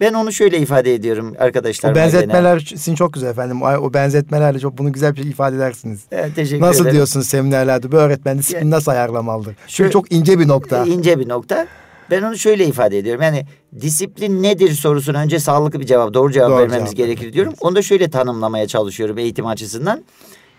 Ben 0.00 0.12
onu 0.14 0.32
şöyle 0.32 0.58
ifade 0.58 0.94
ediyorum 0.94 1.34
O 1.40 1.42
arkadaşlarıma. 1.42 1.94
gene. 2.00 2.04
benzetmeler 2.12 2.58
sizin 2.60 2.94
çok 2.94 3.12
güzel 3.12 3.28
efendim. 3.28 3.62
O, 3.62 3.94
benzetmelerle 3.94 4.58
çok 4.58 4.78
bunu 4.78 4.92
güzel 4.92 5.16
bir 5.16 5.22
şey 5.22 5.30
ifade 5.30 5.56
edersiniz. 5.56 6.00
Evet, 6.12 6.34
teşekkür 6.36 6.60
Nasıl 6.62 6.80
ederim. 6.80 6.94
diyorsunuz 6.96 7.26
seminerlerde 7.26 7.92
bu 7.92 7.96
öğretmen 7.96 8.38
disiplini 8.38 8.64
Ya- 8.64 8.70
nasıl 8.70 8.90
ayarlamalıdır? 8.92 9.56
Çünkü 9.66 9.90
çok 9.90 10.12
ince 10.12 10.38
bir 10.38 10.48
nokta. 10.48 10.84
İnce 10.84 11.18
bir 11.18 11.28
nokta. 11.28 11.66
Ben 12.10 12.22
onu 12.22 12.38
şöyle 12.38 12.66
ifade 12.66 12.98
ediyorum. 12.98 13.22
Yani 13.22 13.46
disiplin 13.80 14.42
nedir 14.42 14.72
sorusuna 14.72 15.18
önce 15.20 15.38
sağlıklı 15.38 15.80
bir 15.80 15.86
cevap, 15.86 16.14
doğru 16.14 16.32
cevap 16.32 16.50
Doğru 16.50 16.58
vermemiz 16.60 16.90
cevap 16.90 16.96
gerekir 16.96 17.32
diyorum. 17.32 17.54
Onu 17.60 17.76
da 17.76 17.82
şöyle 17.82 18.10
tanımlamaya 18.10 18.66
çalışıyorum 18.66 19.18
eğitim 19.18 19.46
açısından. 19.46 20.04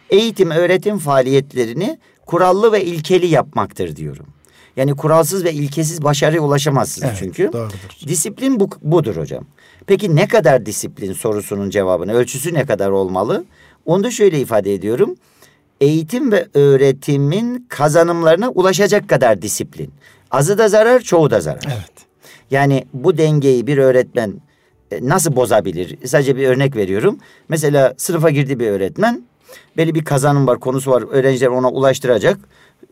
Eğitim, 0.10 0.51
öğretim 0.51 0.97
faaliyetlerini 0.97 1.99
kurallı 2.25 2.71
ve 2.71 2.83
ilkeli 2.86 3.27
yapmaktır 3.27 3.95
diyorum. 3.95 4.25
Yani 4.75 4.95
kuralsız 4.95 5.43
ve 5.43 5.53
ilkesiz 5.53 6.03
başarıya 6.03 6.41
ulaşamazsınız 6.41 7.10
Evet, 7.10 7.17
çünkü. 7.19 7.53
doğrudur. 7.53 8.07
Disiplin 8.07 8.60
bu, 8.60 8.69
budur 8.81 9.15
hocam. 9.15 9.45
Peki 9.88 10.15
ne 10.15 10.27
kadar 10.27 10.65
disiplin 10.65 11.13
sorusunun 11.13 11.69
cevabını, 11.69 12.13
ölçüsü 12.13 12.53
ne 12.53 12.65
kadar 12.65 12.89
olmalı? 12.89 13.45
Onu 13.86 14.03
da 14.03 14.12
şöyle 14.12 14.39
ifade 14.39 14.73
ediyorum. 14.73 15.15
eğitim 15.81 16.31
ve 16.31 16.47
öğretimin 16.53 17.65
kazanımlarına 17.69 18.49
ulaşacak 18.49 19.10
kadar 19.10 19.41
disiplin. 19.41 19.91
Azı 20.31 20.57
da 20.57 20.67
zarar, 20.67 20.99
çoğu 20.99 21.29
da 21.29 21.41
zarar. 21.41 21.63
Evet. 21.67 21.91
Yani 22.51 22.85
bu 22.93 23.17
dengeyi 23.17 23.67
bir 23.67 23.77
öğretmen 23.77 24.33
e, 24.91 25.09
nasıl 25.09 25.35
bozabilir? 25.35 26.07
Sadece 26.07 26.35
bir 26.37 26.47
örnek 26.47 26.75
veriyorum. 26.75 27.17
Mesela 27.49 27.93
sınıfa 27.97 28.29
girdi 28.29 28.59
bir 28.59 28.67
öğretmen. 28.67 29.23
Belli 29.77 29.95
bir 29.95 30.05
kazanım 30.05 30.47
var, 30.47 30.59
konusu 30.59 30.91
var. 30.91 31.03
Öğrenciler 31.11 31.47
ona 31.47 31.69
ulaştıracak. 31.69 32.37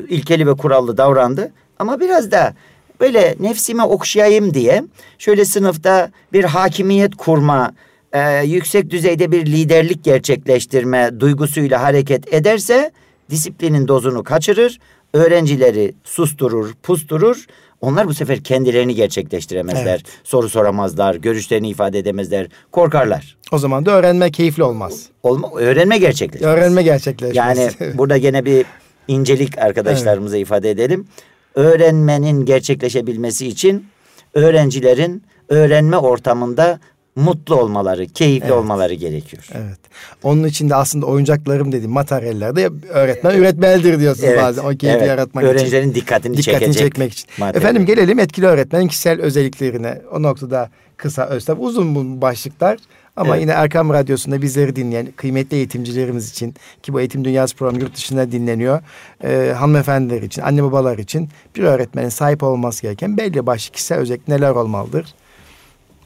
İlkeli 0.09 0.47
ve 0.47 0.53
kurallı 0.53 0.97
davrandı. 0.97 1.51
Ama 1.79 1.99
biraz 1.99 2.31
da 2.31 2.53
böyle 2.99 3.35
nefsime 3.39 3.83
okşayayım 3.83 4.53
diye 4.53 4.83
şöyle 5.17 5.45
sınıfta 5.45 6.11
bir 6.33 6.43
hakimiyet 6.43 7.15
kurma, 7.15 7.71
e, 8.13 8.45
yüksek 8.45 8.89
düzeyde 8.89 9.31
bir 9.31 9.45
liderlik 9.45 10.03
gerçekleştirme 10.03 11.19
duygusuyla 11.19 11.81
hareket 11.81 12.33
ederse 12.33 12.91
disiplinin 13.29 13.87
dozunu 13.87 14.23
kaçırır, 14.23 14.79
öğrencileri 15.15 15.93
susturur, 16.03 16.73
pusturur. 16.83 17.45
Onlar 17.81 18.07
bu 18.07 18.13
sefer 18.13 18.43
kendilerini 18.43 18.95
gerçekleştiremezler. 18.95 19.85
Evet. 19.85 20.01
Soru 20.23 20.49
soramazlar, 20.49 21.15
görüşlerini 21.15 21.69
ifade 21.69 21.99
edemezler, 21.99 22.47
korkarlar. 22.71 23.37
O 23.51 23.57
zaman 23.57 23.85
da 23.85 23.91
öğrenme 23.91 24.31
keyifli 24.31 24.63
olmaz. 24.63 25.09
Olma, 25.23 25.51
öğrenme 25.55 25.97
gerçekleşmez. 25.97 26.53
Öğrenme 26.53 26.83
gerçekleşmez. 26.83 27.35
Yani 27.35 27.69
burada 27.97 28.17
gene 28.17 28.45
bir 28.45 28.65
incelik 29.07 29.57
arkadaşlarımıza 29.57 30.37
ifade 30.37 30.69
edelim. 30.69 31.07
Öğrenmenin 31.55 32.45
gerçekleşebilmesi 32.45 33.47
için 33.47 33.87
öğrencilerin 34.33 35.23
öğrenme 35.49 35.97
ortamında 35.97 36.79
mutlu 37.15 37.55
olmaları, 37.55 38.05
keyifli 38.07 38.45
Evet. 38.47 38.57
olmaları 38.57 38.93
gerekiyor. 38.93 39.43
Evet. 39.53 39.79
Onun 40.23 40.43
için 40.43 40.69
de 40.69 40.75
aslında 40.75 41.05
oyuncaklarım 41.05 41.71
dediğim 41.71 41.91
materyallerde 41.91 42.69
öğretmen 42.89 43.37
üretmelidir 43.37 43.99
diyorsunuz 43.99 44.29
Evet, 44.29 44.41
bazen. 44.43 44.63
O 44.63 44.69
keyfi 44.69 44.87
evet. 44.87 45.07
yaratmak 45.07 45.43
için. 45.43 45.53
Öğrencilerin 45.53 45.95
dikkatini, 45.95 46.37
Dikkatini 46.37 46.59
çekecek 46.59 46.83
çekmek 46.83 47.13
için. 47.13 47.29
maddeler. 47.37 47.61
Efendim 47.61 47.85
gelelim 47.85 48.19
etkili 48.19 48.45
öğretmenin 48.45 48.87
kişisel 48.87 49.21
özelliklerine. 49.21 50.01
O 50.11 50.23
noktada 50.23 50.69
kısa 50.97 51.25
öz 51.25 51.45
tabii 51.45 51.61
uzun 51.61 51.95
bu 51.95 52.21
başlıklar. 52.21 52.79
Ama 53.15 53.29
Evet. 53.29 53.41
yine 53.41 53.51
Erkam 53.51 53.89
Radyosu'nda 53.93 54.41
bizleri 54.41 54.75
dinleyen 54.75 55.07
kıymetli 55.15 55.57
eğitimcilerimiz 55.57 56.29
için 56.31 56.55
ki 56.83 56.93
bu 56.93 56.99
Eğitim 56.99 57.25
Dünyası 57.25 57.55
programı 57.55 57.81
yurt 57.81 57.95
dışında 57.95 58.31
dinleniyor. 58.31 58.81
Ee, 59.23 59.53
hanımefendiler 59.57 60.21
için, 60.21 60.41
anne 60.41 60.63
babalar 60.63 60.97
için 60.97 61.29
bir 61.55 61.63
öğretmenin 61.63 62.09
sahip 62.09 62.43
olması 62.43 62.81
gereken 62.81 63.17
belli 63.17 63.45
başlı 63.45 63.71
kişisel 63.71 63.97
özellik 63.97 64.27
neler 64.27 64.49
olmalıdır? 64.51 65.05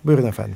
Buyurun 0.06 0.26
efendim. 0.28 0.56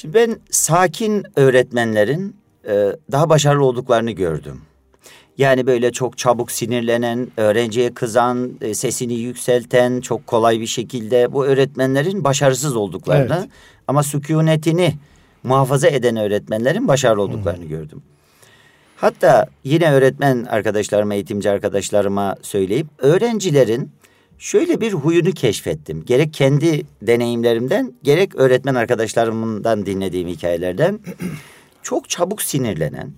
Şimdi 0.00 0.14
ben 0.14 0.36
sakin 0.50 1.24
öğretmenlerin 1.36 2.36
e, 2.68 2.96
daha 3.12 3.28
başarılı 3.28 3.64
olduklarını 3.64 4.10
gördüm. 4.10 4.60
Yani 5.38 5.66
böyle 5.66 5.92
çok 5.92 6.18
çabuk 6.18 6.52
sinirlenen, 6.52 7.28
öğrenciye 7.36 7.94
kızan, 7.94 8.58
e, 8.60 8.74
sesini 8.74 9.14
yükselten, 9.14 10.00
çok 10.00 10.26
kolay 10.26 10.60
bir 10.60 10.66
şekilde 10.66 11.32
bu 11.32 11.46
öğretmenlerin 11.46 12.24
başarısız 12.24 12.76
olduklarını 12.76 13.36
Evet. 13.38 13.48
ama 13.88 14.02
sükunetini 14.02 14.94
muhafaza 15.42 15.88
eden 15.88 16.16
öğretmenlerin 16.16 16.88
başarılı 16.88 17.22
olduklarını 17.22 17.64
gördüm. 17.64 18.02
Hatta 18.96 19.46
yine 19.64 19.92
öğretmen 19.92 20.44
arkadaşlarıma, 20.44 21.14
eğitimci 21.14 21.50
arkadaşlarıma 21.50 22.36
söyleyip 22.42 22.86
öğrencilerin 22.98 23.90
şöyle 24.40 24.80
bir 24.80 24.92
huyunu 24.92 25.32
keşfettim. 25.32 26.04
Gerek 26.04 26.34
kendi 26.34 26.82
deneyimlerimden, 27.02 27.94
gerek 28.02 28.34
öğretmen 28.34 28.74
arkadaşlarımdan 28.74 29.86
dinlediğim 29.86 30.28
hikayelerden 30.28 31.00
çok 31.82 32.08
çabuk 32.08 32.42
sinirlenen, 32.42 33.12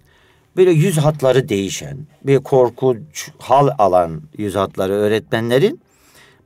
böyle 0.56 0.70
yüz 0.70 0.98
hatları 0.98 1.48
değişen, 1.48 1.98
bir 2.24 2.38
korkunç 2.38 3.30
hal 3.38 3.68
alan 3.78 4.22
yüz 4.38 4.54
hatları 4.54 4.92
öğretmenlerin 4.92 5.80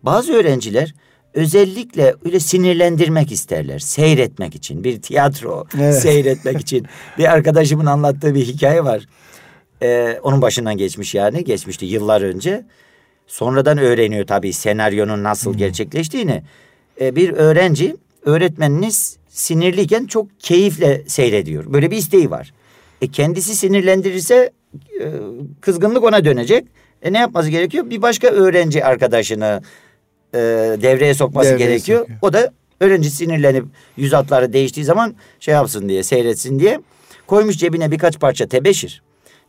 bazı 0.02 0.32
öğrenciler 0.32 0.94
özellikle 1.34 2.14
öyle 2.24 2.40
sinirlendirmek 2.40 3.32
isterler. 3.32 3.78
Seyretmek 3.78 4.54
için 4.54 4.84
bir 4.84 5.02
tiyatro 5.02 5.64
Evet. 5.76 6.02
seyretmek 6.02 6.60
için. 6.60 6.86
Bir 7.18 7.32
arkadaşımın 7.32 7.86
anlattığı 7.86 8.34
bir 8.34 8.44
hikaye 8.46 8.84
var. 8.84 9.06
Ee, 9.82 10.20
onun 10.22 10.42
başından 10.42 10.76
geçmiş 10.76 11.14
yani 11.14 11.44
geçmişti 11.44 11.86
yıllar 11.86 12.22
önce. 12.22 12.66
Sonradan 13.26 13.78
öğreniyor 13.78 14.26
tabii 14.26 14.52
senaryonun 14.52 15.22
nasıl 15.22 15.54
gerçekleştiğini. 15.54 16.42
Ee, 17.00 17.16
bir 17.16 17.32
öğrenci 17.32 17.96
öğretmeniniz 18.24 19.16
sinirliyken 19.28 20.06
çok 20.06 20.40
keyifle 20.40 21.02
seyrediyor. 21.06 21.72
Böyle 21.72 21.90
bir 21.90 21.96
isteği 21.96 22.30
var. 22.30 22.52
E 23.02 23.08
kendisi 23.10 23.56
sinirlendirirse 23.56 24.50
e, 25.00 25.04
kızgınlık 25.60 26.04
ona 26.04 26.24
dönecek. 26.24 26.64
E 27.02 27.12
ne 27.12 27.18
yapması 27.18 27.48
gerekiyor? 27.48 27.90
Bir 27.90 28.02
başka 28.02 28.28
öğrenci 28.28 28.84
arkadaşını 28.84 29.62
e, 30.34 30.38
devreye 30.82 31.14
sokması 31.14 31.50
Devreye 31.50 31.66
gerekiyor. 31.68 31.98
sokuyor. 32.00 32.18
O 32.22 32.32
da 32.32 32.52
öğrenci 32.80 33.10
sinirlenip 33.10 33.64
yüz 33.96 34.12
hatları 34.12 34.52
değiştiği 34.52 34.84
zaman 34.84 35.14
şey 35.40 35.54
yapsın 35.54 35.88
diye 35.88 36.02
seyretsin 36.02 36.58
diye 36.58 36.80
koymuş 37.26 37.56
cebine 37.56 37.90
birkaç 37.90 38.20
parça 38.20 38.46
tebeşir. 38.46 39.02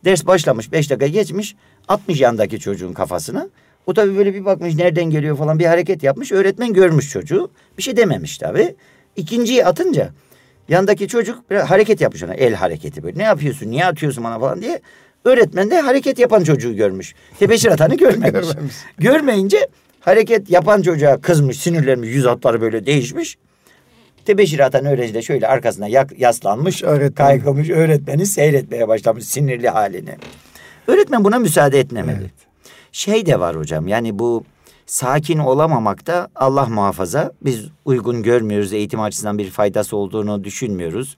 Ders 0.04 0.26
başlamış 0.26 0.72
beş 0.72 0.90
dakika 0.90 1.06
geçmiş 1.06 1.56
atmış 1.88 2.20
yandaki 2.20 2.60
çocuğun 2.60 2.92
kafasına. 2.92 3.48
O 3.86 3.94
tabii 3.94 4.16
böyle 4.16 4.34
bir 4.34 4.44
bakmış 4.44 4.74
nereden 4.74 5.04
geliyor 5.04 5.36
falan 5.36 5.58
bir 5.58 5.64
hareket 5.64 6.02
yapmış. 6.02 6.32
Öğretmen 6.32 6.72
görmüş 6.72 7.10
çocuğu. 7.10 7.50
Bir 7.78 7.82
şey 7.82 7.96
dememiş 7.96 8.38
tabii. 8.38 8.74
İkinciyi 9.16 9.64
atınca 9.64 10.10
yandaki 10.68 11.08
çocuk 11.08 11.50
biraz 11.50 11.70
hareket 11.70 12.00
yapmış 12.00 12.22
ona. 12.22 12.34
El 12.34 12.54
hareketi 12.54 13.02
böyle. 13.02 13.18
Ne 13.18 13.22
yapıyorsun? 13.22 13.70
Niye 13.70 13.86
atıyorsun 13.86 14.24
bana 14.24 14.38
falan 14.38 14.62
diye. 14.62 14.80
Öğretmen 15.24 15.70
de 15.70 15.80
hareket 15.80 16.18
yapan 16.18 16.44
çocuğu 16.44 16.76
görmüş. 16.76 17.14
Tebeşir 17.38 17.68
atanı 17.68 17.94
görmemiş. 17.96 18.48
Görmemiş. 18.48 18.74
Görmeyince 18.98 19.68
hareket 20.00 20.50
yapan 20.50 20.82
çocuğa 20.82 21.20
kızmış, 21.20 21.58
sinirlenmiş, 21.58 22.08
yüz 22.10 22.24
hatları 22.24 22.60
böyle 22.60 22.86
değişmiş. 22.86 23.38
Tebeşir 24.28 24.58
atan 24.60 24.84
öğrenci 24.84 25.14
de 25.14 25.22
şöyle 25.22 25.48
arkasına 25.48 25.88
yak- 25.88 26.18
yaslanmış, 26.18 26.82
Öğretmen. 26.82 27.26
kaykılmış, 27.26 27.70
öğretmeni 27.70 28.26
seyretmeye 28.26 28.88
başlamış 28.88 29.24
sinirli 29.24 29.68
halini. 29.68 30.16
Öğretmen 30.86 31.24
buna 31.24 31.38
müsaade 31.38 31.80
etmemeli. 31.80 32.18
Evet. 32.20 32.30
Şey 32.92 33.26
de 33.26 33.40
var 33.40 33.56
hocam 33.56 33.88
yani 33.88 34.18
bu 34.18 34.44
sakin 34.86 35.38
olamamakta 35.38 36.28
Allah 36.34 36.66
muhafaza 36.66 37.32
biz 37.44 37.64
uygun 37.84 38.22
görmüyoruz 38.22 38.72
eğitim 38.72 39.00
açısından 39.00 39.38
bir 39.38 39.50
faydası 39.50 39.96
olduğunu 39.96 40.44
düşünmüyoruz. 40.44 41.16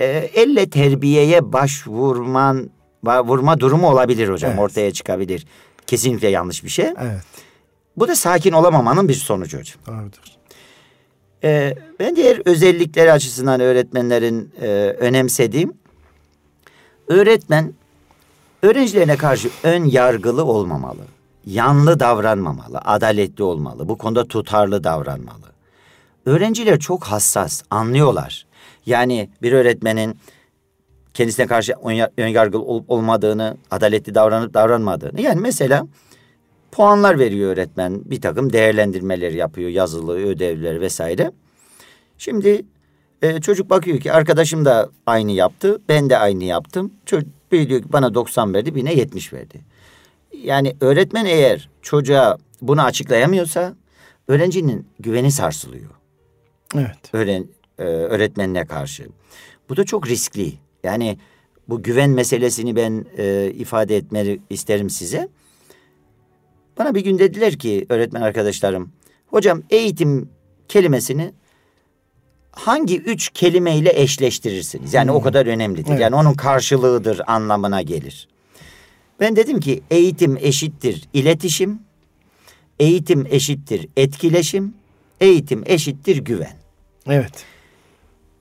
Ee, 0.00 0.06
elle 0.34 0.70
terbiyeye 0.70 1.52
başvurman 1.52 2.70
vurma 3.04 3.60
durumu 3.60 3.90
olabilir 3.90 4.28
hocam 4.28 4.50
Evet. 4.50 4.60
ortaya 4.62 4.92
çıkabilir. 4.92 5.46
Kesinlikle 5.86 6.28
yanlış 6.28 6.64
bir 6.64 6.68
şey. 6.70 6.86
Evet. 6.86 7.20
Bu 7.96 8.08
da 8.08 8.16
sakin 8.16 8.52
olamamanın 8.52 9.08
bir 9.08 9.14
sonucu 9.14 9.58
hocam. 9.58 9.76
Doğrudur. 9.86 10.35
Ee, 11.44 11.74
ben 12.00 12.16
diğer 12.16 12.42
özellikleri 12.44 13.12
açısından 13.12 13.60
öğretmenlerin 13.60 14.52
e, 14.60 14.66
önemsediğim 14.98 15.72
öğretmen 17.08 17.74
öğrencilerine 18.62 19.16
karşı 19.16 19.50
ön 19.62 19.84
yargılı 19.84 20.44
olmamalı. 20.44 21.00
Yanlı 21.46 22.00
davranmamalı, 22.00 22.78
adaletli 22.78 23.44
olmalı. 23.44 23.88
Bu 23.88 23.98
konuda 23.98 24.24
tutarlı 24.28 24.84
davranmalı. 24.84 25.46
Öğrenciler 26.26 26.78
çok 26.78 27.04
hassas, 27.04 27.62
anlıyorlar. 27.70 28.46
Yani 28.86 29.30
bir 29.42 29.52
öğretmenin 29.52 30.18
kendisine 31.14 31.46
karşı 31.46 31.74
ön 32.16 32.26
yargılı 32.28 32.62
olup 32.62 32.90
olmadığını, 32.90 33.56
adaletli 33.70 34.14
davranıp 34.14 34.54
davranmadığını. 34.54 35.20
Yani 35.20 35.40
mesela 35.40 35.86
puanlar 36.76 37.18
veriyor 37.18 37.52
öğretmen. 37.52 38.02
Bir 38.04 38.20
takım 38.20 38.52
değerlendirmeler 38.52 39.32
yapıyor, 39.32 39.70
yazılı, 39.70 40.12
ödevler 40.12 40.80
vesaire. 40.80 41.32
Şimdi 42.18 42.64
e, 43.22 43.40
çocuk 43.40 43.70
bakıyor 43.70 44.00
ki 44.00 44.12
arkadaşım 44.12 44.64
da 44.64 44.90
aynı 45.06 45.32
yaptı, 45.32 45.80
ben 45.88 46.10
de 46.10 46.18
aynı 46.18 46.44
yaptım. 46.44 46.92
Çocuk 47.06 47.28
biri 47.52 47.68
diyor 47.68 47.82
ki 47.82 47.92
bana 47.92 48.14
90 48.14 48.54
verdi, 48.54 48.74
birine 48.74 48.94
70 48.94 49.32
verdi. 49.32 49.60
Yani 50.42 50.76
öğretmen 50.80 51.24
eğer 51.24 51.68
çocuğa 51.82 52.38
bunu 52.62 52.82
açıklayamıyorsa 52.82 53.74
öğrencinin 54.28 54.86
güveni 55.00 55.30
sarsılıyor 55.32 55.90
Evet. 56.74 56.96
öğren, 57.12 57.46
e, 57.78 57.82
öğretmenine 57.84 58.66
karşı. 58.66 59.06
Bu 59.68 59.76
da 59.76 59.84
çok 59.84 60.08
riskli. 60.08 60.52
Yani 60.84 61.18
bu 61.68 61.82
güven 61.82 62.10
meselesini 62.10 62.76
ben 62.76 63.06
e, 63.18 63.52
ifade 63.54 63.96
etmeni 63.96 64.38
isterim 64.50 64.90
size. 64.90 65.28
Bana 66.78 66.94
bir 66.94 67.00
gün 67.00 67.18
dediler 67.18 67.58
ki 67.58 67.86
öğretmen 67.88 68.20
arkadaşlarım, 68.22 68.92
hocam 69.26 69.62
eğitim 69.70 70.28
kelimesini 70.68 71.32
hangi 72.52 72.98
üç 73.00 73.28
kelimeyle 73.28 73.92
eşleştirirsiniz? 74.00 74.94
Yani 74.94 75.12
o 75.12 75.20
kadar 75.22 75.46
önemlidir. 75.46 75.90
Evet. 75.90 76.00
Yani 76.00 76.16
onun 76.16 76.34
karşılığıdır 76.34 77.20
anlamına 77.26 77.82
gelir. 77.82 78.28
Ben 79.20 79.36
dedim 79.36 79.60
ki 79.60 79.82
eğitim 79.90 80.36
eşittir 80.40 81.08
iletişim, 81.12 81.78
eğitim 82.80 83.26
eşittir 83.30 83.88
etkileşim, 83.96 84.74
eğitim 85.20 85.62
eşittir 85.66 86.16
güven. 86.16 86.56
Evet. 87.08 87.44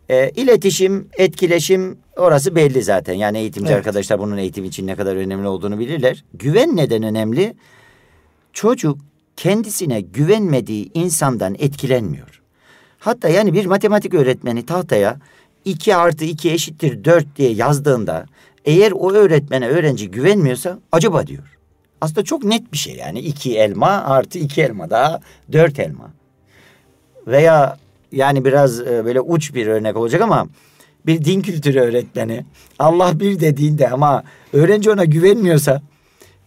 E, 0.10 0.30
iletişim, 0.30 1.10
etkileşim 1.18 1.98
orası 2.18 2.56
belli 2.56 2.84
zaten. 2.84 3.14
Yani 3.14 3.38
eğitimci 3.38 3.68
Evet. 3.68 3.78
arkadaşlar 3.78 4.20
bunun 4.20 4.38
eğitim 4.38 4.66
için 4.66 4.88
ne 4.88 4.96
kadar 4.96 5.16
önemli 5.16 5.48
olduğunu 5.48 5.80
bilirler. 5.80 6.24
Güven 6.34 6.76
neden 6.76 7.04
önemli? 7.04 7.56
Çocuk 8.56 8.98
kendisine 9.38 10.02
güvenmediği 10.02 10.92
insandan 10.94 11.56
etkilenmiyor. 11.60 12.42
Hatta 13.00 13.30
yani 13.30 13.54
bir 13.54 13.66
matematik 13.66 14.14
öğretmeni 14.14 14.66
tahtaya 14.66 15.18
2 15.66 15.96
artı 15.96 16.26
2 16.26 16.52
eşittir 16.52 17.04
4 17.04 17.36
diye 17.36 17.52
yazdığında 17.52 18.26
eğer 18.66 18.92
o 18.92 19.12
öğretmene 19.12 19.68
öğrenci 19.68 20.12
güvenmiyorsa 20.12 20.80
acaba 20.92 21.28
diyor. 21.28 21.58
Aslında 22.02 22.24
çok 22.24 22.44
net 22.44 22.74
bir 22.74 22.78
şey 22.78 22.96
yani 22.96 23.20
2 23.20 23.58
elma 23.58 23.88
artı 23.88 24.40
2 24.40 24.62
elma 24.62 24.90
daha 24.90 25.20
4 25.52 25.80
elma. 25.80 26.12
Veya 27.28 27.78
yani 28.12 28.46
biraz 28.46 28.82
e, 28.82 29.06
böyle 29.06 29.22
uç 29.22 29.54
bir 29.54 29.68
örnek 29.68 29.98
olacak 29.98 30.22
ama 30.22 30.48
bir 31.06 31.26
din 31.26 31.42
kültürü 31.42 31.80
öğretmeni 31.80 32.46
Allah 32.80 33.20
bir 33.20 33.40
dediğinde 33.40 33.90
ama 33.90 34.24
öğrenci 34.54 34.92
ona 34.92 35.06
güvenmiyorsa 35.06 35.82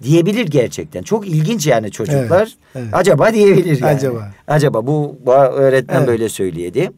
diyebilir 0.02 0.46
gerçekten. 0.46 1.02
Çok 1.02 1.28
ilginç 1.28 1.66
yani 1.66 1.90
çocuklar. 1.90 2.40
Evet, 2.40 2.56
evet. 2.74 2.88
Acaba 2.92 3.34
diyebilir 3.34 3.80
yani. 3.80 3.90
Acaba. 3.96 4.32
Acaba 4.48 4.86
bu, 4.86 5.16
öğretmen 5.32 5.96
Evet. 5.98 6.08
böyle 6.08 6.28
söyleyedi. 6.28 6.90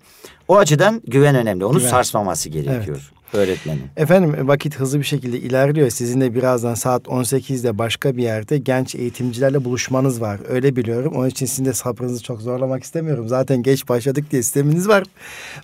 O 0.49 0.57
açıdan 0.59 1.03
güven 1.07 1.35
önemli. 1.35 1.65
Onu 1.65 1.79
Güven. 1.79 1.91
sarsmaması 1.91 2.49
gerekiyor 2.49 3.13
öğretmenin. 3.33 3.83
Efendim 3.97 4.49
vakit 4.49 4.75
hızlı 4.81 4.99
bir 4.99 5.05
şekilde 5.05 5.39
ilerliyor. 5.39 5.91
Sizinle 5.91 6.35
birazdan 6.35 6.75
saat 6.75 7.07
18'de 7.07 7.79
başka 7.79 8.17
bir 8.17 8.23
yerde 8.23 8.59
genç 8.59 8.95
eğitimcilerle 8.95 9.65
buluşmanız 9.65 10.21
var. 10.21 10.41
Öyle 10.49 10.77
biliyorum. 10.77 11.13
Onun 11.17 11.29
için 11.29 11.47
sizin 11.47 11.65
de 11.65 11.73
sabrınızı 11.73 12.23
çok 12.23 12.41
zorlamak 12.41 12.85
istemiyorum. 12.85 13.29
Zaten 13.29 13.63
geç 13.63 13.89
başladık 13.89 14.25
diye 14.31 14.43
sisteminiz 14.43 14.89
var. 14.89 15.05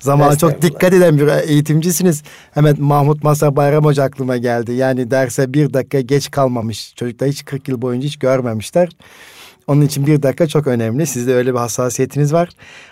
Zamana 0.01 0.37
çok 0.37 0.63
dikkat 0.63 0.93
eden 0.93 1.19
bir 1.19 1.49
eğitimcisiniz. 1.49 2.23
Hemen 2.55 2.77
Mahmut 2.79 3.25
Masa 3.25 3.57
Bayram 3.57 3.85
Hoca 3.85 4.03
aklıma 4.03 4.37
geldi. 4.37 4.73
Yani 4.73 5.11
derse 5.11 5.53
bir 5.55 5.73
dakika 5.73 6.01
geç 6.01 6.31
kalmamış. 6.31 6.95
Çocuklar 6.97 7.29
hiç 7.29 7.45
40 7.45 7.69
yıl 7.69 7.83
boyunca 7.83 8.07
hiç 8.07 8.17
görmemişler. 8.19 8.89
Onun 9.67 9.83
için 9.83 10.07
bir 10.07 10.23
dakika 10.23 10.47
çok 10.47 10.67
önemli. 10.67 11.07
Sizde 11.07 11.35
öyle 11.35 11.53
bir 11.53 11.59
hassasiyetiniz 11.59 12.33
var. 12.33 12.49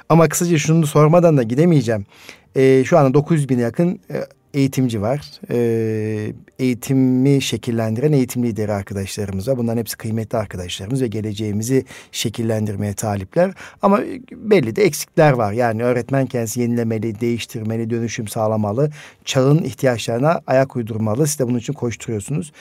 Ama 0.09 0.29
kısaca 0.29 0.59
şunu 0.59 0.87
sormadan 0.87 1.37
da 1.37 1.43
gidemeyeceğim. 1.43 2.07
Ee, 2.57 2.83
şu 2.87 2.99
anda 2.99 3.15
900 3.15 3.49
bine 3.49 3.61
yakın 3.61 4.01
e, 4.11 4.25
eğitimci 4.55 5.03
var. 5.03 5.21
Ee, 5.51 6.33
eğitimi 6.59 7.43
şekillendiren 7.43 8.13
eğitim 8.13 8.43
lideri 8.43 8.73
arkadaşlarımız 8.73 9.49
var. 9.49 9.57
Bunların 9.57 9.79
hepsi 9.79 9.97
kıymetli 9.97 10.39
arkadaşlarımız 10.39 11.03
ve 11.03 11.07
geleceğimizi 11.07 11.85
şekillendirmeye 12.13 12.95
talipler. 12.95 13.53
Ama 13.83 14.01
belli 14.33 14.77
de 14.77 14.85
eksikler 14.85 15.33
var. 15.33 15.53
Yani 15.53 15.83
öğretmen 15.85 16.27
kendisi 16.27 16.61
yenilemeli, 16.61 17.21
değiştirmeli, 17.21 17.91
dönüşüm 17.91 18.29
sağlamalı. 18.29 18.91
Çağın 19.25 19.63
ihtiyaçlarına 19.63 20.41
ayak 20.47 20.77
uydurmalı. 20.77 21.27
Siz 21.27 21.39
de 21.39 21.47
bunun 21.49 21.59
için 21.59 21.73
koşturuyorsunuz. 21.73 22.53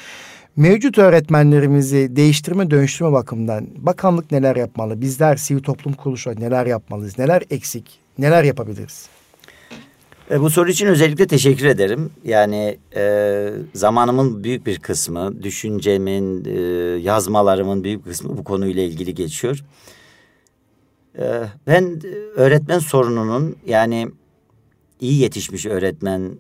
Mevcut 0.56 0.98
öğretmenlerimizi 0.98 2.16
değiştirme 2.16 2.72
dönüştürme 2.72 3.12
bakımından 3.12 3.68
bakanlık 3.76 4.32
neler 4.32 4.56
yapmalı? 4.56 5.02
Bizler 5.02 5.36
sivil 5.36 5.64
toplum 5.64 5.94
kuruluşları 5.94 6.40
neler 6.40 6.66
yapmalıyız? 6.66 7.20
Neler 7.20 7.44
eksik? 7.50 8.00
Neler 8.18 8.44
yapabiliriz? 8.44 9.10
E, 10.32 10.42
bu 10.42 10.50
soru 10.50 10.70
için 10.70 10.88
özellikle 10.88 11.28
teşekkür 11.28 11.66
ederim. 11.66 12.12
Yani 12.26 12.78
e, 12.96 13.50
zamanımın 13.74 14.44
büyük 14.44 14.66
bir 14.66 14.80
kısmı, 14.80 15.44
düşüncemin, 15.44 16.46
e, 16.46 16.60
yazmalarımın 17.02 17.84
büyük 17.84 18.06
kısmı 18.06 18.38
bu 18.38 18.44
konuyla 18.44 18.84
ilgili 18.84 19.14
geçiyor. 19.16 19.64
E, 21.20 21.44
ben 21.68 22.02
öğretmen 22.36 22.80
sorununun 22.80 23.56
yani 23.66 24.08
iyi 25.00 25.22
yetişmiş 25.22 25.66
öğretmen 25.66 26.32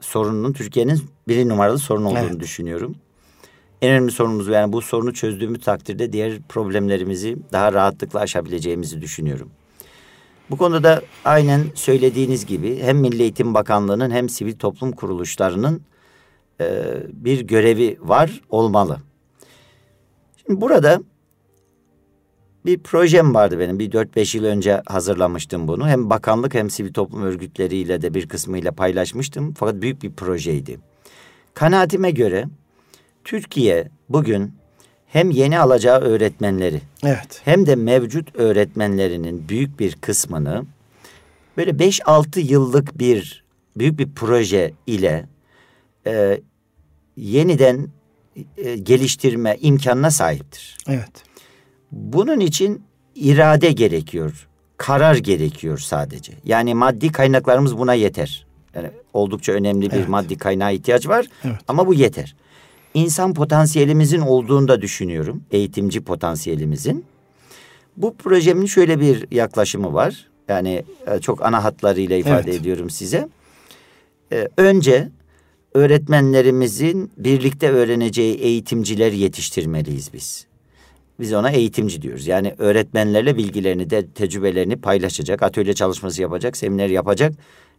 sorununun 0.00 0.52
Türkiye'nin 0.52 1.00
bir 1.28 1.48
numaralı 1.48 1.78
sorun 1.78 2.04
olduğunu 2.04 2.18
Evet. 2.18 2.40
düşünüyorum. 2.40 2.96
En 3.82 3.90
önemli 3.90 4.12
sorunumuz 4.12 4.48
yani 4.48 4.72
bu 4.72 4.82
sorunu 4.82 5.14
çözdüğümüz 5.14 5.60
takdirde 5.60 6.12
diğer 6.12 6.38
problemlerimizi 6.48 7.36
daha 7.52 7.72
rahatlıkla 7.72 8.20
aşabileceğimizi 8.20 9.02
düşünüyorum. 9.02 9.50
Bu 10.50 10.56
konuda 10.56 10.82
da 10.82 11.02
aynen 11.24 11.64
söylediğiniz 11.74 12.46
gibi 12.46 12.78
hem 12.82 12.98
Milli 12.98 13.22
Eğitim 13.22 13.54
Bakanlığı'nın 13.54 14.10
hem 14.10 14.28
sivil 14.28 14.58
toplum 14.58 14.92
kuruluşlarının 14.92 15.82
e, 16.60 16.96
bir 17.12 17.40
görevi 17.40 17.98
var, 18.00 18.40
olmalı. 18.48 18.98
Şimdi 20.36 20.60
burada 20.60 21.02
bir 22.64 22.78
projem 22.78 23.34
vardı 23.34 23.58
benim. 23.58 23.78
Bir 23.78 23.90
4-5 23.90 24.36
yıl 24.36 24.44
önce 24.44 24.82
hazırlamıştım 24.86 25.68
bunu. 25.68 25.88
Hem 25.88 26.10
bakanlık 26.10 26.54
hem 26.54 26.70
sivil 26.70 26.92
toplum 26.92 27.22
örgütleriyle 27.22 28.02
de 28.02 28.14
bir 28.14 28.28
kısmıyla 28.28 28.72
paylaşmıştım. 28.72 29.54
Fakat 29.54 29.82
büyük 29.82 30.02
bir 30.02 30.12
projeydi. 30.12 30.78
Kanaatime 31.54 32.10
göre 32.10 32.44
Türkiye 33.24 33.90
bugün 34.08 34.59
hem 35.12 35.30
yeni 35.30 35.58
alacağı 35.58 36.00
öğretmenleri 36.00 36.80
Evet. 37.04 37.40
hem 37.44 37.66
de 37.66 37.76
mevcut 37.76 38.36
öğretmenlerinin 38.36 39.48
büyük 39.48 39.80
bir 39.80 39.92
kısmını 39.94 40.64
böyle 41.56 41.70
5-6 41.70 42.40
yıllık 42.40 42.98
bir 42.98 43.44
büyük 43.76 43.98
bir 43.98 44.08
proje 44.14 44.72
ile 44.86 45.26
e, 46.06 46.40
yeniden 47.16 47.88
e, 48.56 48.76
geliştirme 48.76 49.56
imkanına 49.60 50.10
sahiptir. 50.10 50.76
Evet. 50.88 51.10
Bunun 51.92 52.40
için 52.40 52.82
irade 53.14 53.72
gerekiyor, 53.72 54.48
karar 54.76 55.14
gerekiyor 55.16 55.78
sadece. 55.78 56.32
Yani 56.44 56.74
maddi 56.74 57.12
kaynaklarımız 57.12 57.78
buna 57.78 57.94
yeter. 57.94 58.46
Yani 58.74 58.90
oldukça 59.12 59.52
önemli 59.52 59.90
bir 59.90 59.96
Evet. 59.96 60.08
maddi 60.08 60.38
kaynağa 60.38 60.70
ihtiyaç 60.70 61.08
var 61.08 61.26
Evet. 61.44 61.56
ama 61.68 61.86
bu 61.86 61.94
yeter. 61.94 62.34
İnsan 62.94 63.34
potansiyelimizin 63.34 64.20
olduğunu 64.20 64.68
da 64.68 64.82
düşünüyorum. 64.82 65.42
Eğitimci 65.50 66.00
potansiyelimizin. 66.00 67.04
Bu 67.96 68.14
projemin 68.16 68.66
şöyle 68.66 69.00
bir 69.00 69.26
yaklaşımı 69.30 69.94
var. 69.94 70.26
Yani 70.48 70.84
e, 71.06 71.20
çok 71.20 71.44
ana 71.44 71.64
hatlarıyla 71.64 72.16
ifade 72.16 72.50
Evet. 72.50 72.60
ediyorum 72.60 72.90
size. 72.90 73.28
E, 74.32 74.48
Önce 74.56 75.08
öğretmenlerimizin 75.74 77.10
birlikte 77.16 77.70
öğreneceği 77.70 78.34
eğitimciler 78.34 79.12
yetiştirmeliyiz 79.12 80.12
biz. 80.12 80.46
Biz 81.20 81.32
ona 81.32 81.50
eğitimci 81.50 82.02
diyoruz. 82.02 82.26
Yani 82.26 82.54
öğretmenlerle 82.58 83.36
bilgilerini 83.36 83.90
de 83.90 84.06
tecrübelerini 84.06 84.76
paylaşacak, 84.76 85.42
atölye 85.42 85.74
çalışması 85.74 86.22
yapacak, 86.22 86.56
seminer 86.56 86.88
yapacak 86.88 87.32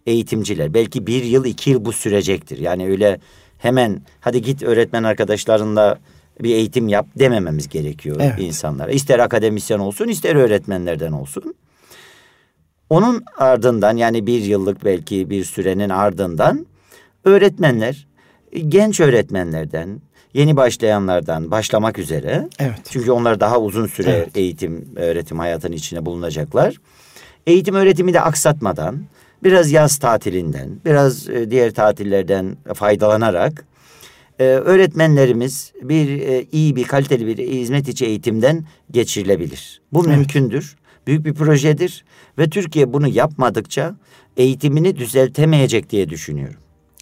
eğitimciler. 0.06 0.74
Belki 0.74 1.08
bir 1.08 1.24
yıl, 1.24 1.46
iki 1.46 1.70
yıl 1.70 1.86
bu 1.86 1.92
sürecektir. 1.92 2.58
Yani 2.58 2.88
öyle 2.88 3.20
hemen 3.62 4.02
hadi 4.20 4.42
git 4.42 4.64
öğretmen 4.64 5.04
arkadaşlarınla 5.04 6.00
bir 6.42 6.56
eğitim 6.56 6.88
yap 6.88 7.08
demememiz 7.20 7.70
gerekiyor 7.70 8.18
Evet. 8.20 8.40
insanlara. 8.40 8.92
İster 8.92 9.20
akademisyen 9.20 9.80
olsun, 9.80 10.08
ister 10.08 10.36
öğretmenlerden 10.36 11.12
olsun. 11.12 11.56
Onun 12.90 13.24
ardından 13.38 13.98
yani 13.98 14.28
bir 14.28 14.42
yıllık 14.42 14.86
belki 14.86 15.30
bir 15.30 15.44
sürenin 15.44 15.90
ardından 15.90 16.66
öğretmenler 17.26 18.08
genç 18.68 19.00
öğretmenlerden 19.00 20.02
yeni 20.34 20.56
başlayanlardan 20.56 21.52
başlamak 21.52 22.00
üzere 22.00 22.50
Evet. 22.60 22.80
çünkü 22.90 23.12
onlar 23.12 23.40
daha 23.40 23.60
uzun 23.60 23.88
süre 23.88 24.12
Evet. 24.12 24.38
eğitim 24.38 24.86
öğretim 24.96 25.40
hayatının 25.40 25.76
içine 25.76 26.06
bulunacaklar. 26.06 26.76
Eğitim 27.48 27.76
öğretimi 27.76 28.14
de 28.14 28.22
aksatmadan 28.22 29.04
biraz 29.44 29.72
yaz 29.72 29.98
tatilinden 29.98 30.70
biraz 30.86 31.30
e, 31.30 31.52
diğer 31.52 31.74
tatillerden 31.74 32.58
faydalanarak 32.74 33.66
e, 34.40 34.44
öğretmenlerimiz 34.44 35.74
bir 35.82 36.22
e, 36.22 36.46
iyi 36.52 36.76
bir 36.76 36.84
kaliteli 36.84 37.28
bir 37.28 37.38
hizmet 37.38 37.88
içi 37.88 38.06
eğitimden 38.06 38.66
geçirilebilir. 38.92 39.82
Bu 39.94 40.06
Evet. 40.06 40.18
mümkündür. 40.18 40.76
Büyük 41.08 41.26
bir 41.26 41.34
projedir 41.34 42.06
ve 42.38 42.50
Türkiye 42.50 42.94
bunu 42.94 43.08
yapmadıkça 43.08 43.96
eğitimini 44.38 44.96
düzeltemeyecek 44.96 45.90
diye 45.90 46.10
düşünüyorum. 46.10 46.60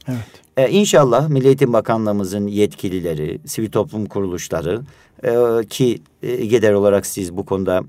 Evet. 0.07 0.19
Ee, 0.57 0.69
inşallah 0.69 1.29
Milli 1.29 1.47
Eğitim 1.47 1.73
Bakanlığımızın 1.73 2.47
yetkilileri, 2.47 3.39
sivil 3.45 3.71
toplum 3.71 4.05
kuruluşları 4.05 4.81
e, 5.23 5.31
ki 5.65 6.01
e, 6.23 6.45
GEDER 6.45 6.73
olarak 6.73 7.05
siz 7.05 7.37
bu 7.37 7.45
konuda 7.45 7.81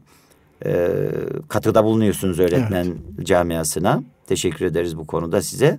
e, 0.67 0.89
katıda 1.49 1.85
bulunuyorsunuz 1.85 2.41
öğretmen 2.41 2.87
camiasına. 3.23 4.03
Teşekkür 4.27 4.67
ederiz 4.67 4.99
bu 4.99 5.07
konuda 5.07 5.43
size. 5.43 5.79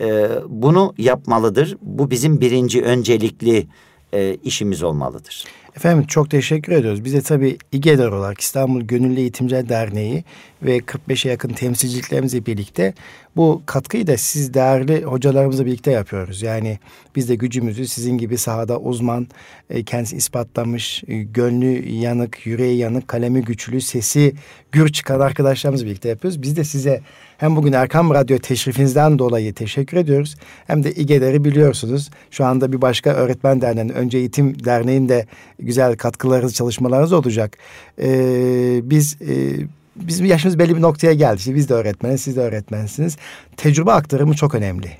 E, 0.00 0.28
bunu 0.48 0.94
yapmalıdır. 0.98 1.76
Bu 1.82 2.10
bizim 2.10 2.40
birinci 2.40 2.82
öncelikli 2.82 3.66
e, 4.12 4.34
işimiz 4.34 4.82
olmalıdır. 4.82 5.44
Efendim 5.76 6.06
çok 6.06 6.30
teşekkür 6.30 6.72
ediyoruz. 6.72 7.04
Biz 7.04 7.14
de 7.14 7.20
tabii 7.20 7.58
İGEDER 7.72 8.08
olarak 8.08 8.40
İstanbul 8.40 8.80
Gönüllü 8.80 9.20
Eğitimciler 9.20 9.68
Derneği 9.68 10.24
ve 10.62 10.78
45'e 10.78 11.30
yakın 11.30 11.48
temsilciliklerimizle 11.48 12.46
birlikte 12.46 12.94
bu 13.36 13.62
katkıyı 13.66 14.06
da 14.06 14.16
siz 14.16 14.54
değerli 14.54 15.02
hocalarımızla 15.02 15.66
birlikte 15.66 15.90
yapıyoruz. 15.90 16.42
Yani 16.42 16.78
biz 17.16 17.28
de 17.28 17.34
gücümüzü 17.34 17.86
sizin 17.86 18.18
gibi 18.18 18.38
sahada 18.38 18.78
uzman, 18.78 19.26
e, 19.70 19.82
kendisi 19.82 20.16
ispatlamış, 20.16 21.04
e, 21.08 21.22
gönlü 21.22 21.88
yanık, 21.88 22.46
yüreği 22.46 22.78
yanık, 22.78 23.08
kalemi 23.08 23.42
güçlü, 23.42 23.80
sesi 23.80 24.34
gür 24.72 24.88
çıkan 24.88 25.20
arkadaşlarımızla 25.20 25.86
birlikte 25.86 26.08
yapıyoruz. 26.08 26.42
Biz 26.42 26.56
de 26.56 26.64
size 26.64 27.00
hem 27.38 27.56
bugün 27.56 27.72
Erkam 27.72 28.10
Radyo 28.10 28.38
teşrifinizden 28.38 29.18
dolayı 29.18 29.54
teşekkür 29.54 29.96
ediyoruz. 29.96 30.36
Hem 30.66 30.84
de 30.84 30.92
İGEDER'i 30.92 31.44
biliyorsunuz. 31.44 32.10
Şu 32.30 32.44
anda 32.44 32.72
bir 32.72 32.82
başka 32.82 33.10
öğretmen 33.10 33.60
derneğinin, 33.60 33.92
Önce 33.92 34.18
Eğitim 34.18 34.64
Derneği'nde 34.64 35.26
güzel 35.58 35.96
katkılarınız, 35.96 36.54
çalışmalarınız 36.54 37.12
olacak. 37.12 37.56
Ee, 38.02 38.80
biz 38.82 39.16
e, 39.22 39.56
bizim 40.06 40.26
yaşımız 40.26 40.58
belli 40.58 40.76
bir 40.76 40.82
noktaya 40.82 41.12
geldi. 41.12 41.36
İşte 41.38 41.54
biz 41.54 41.68
de 41.68 41.74
öğretmeniz, 41.74 42.20
siz 42.20 42.36
de 42.36 42.40
öğretmensiniz. 42.40 43.16
Tecrübe 43.56 43.92
aktarımı 43.92 44.34
çok 44.34 44.54
önemli. 44.54 44.90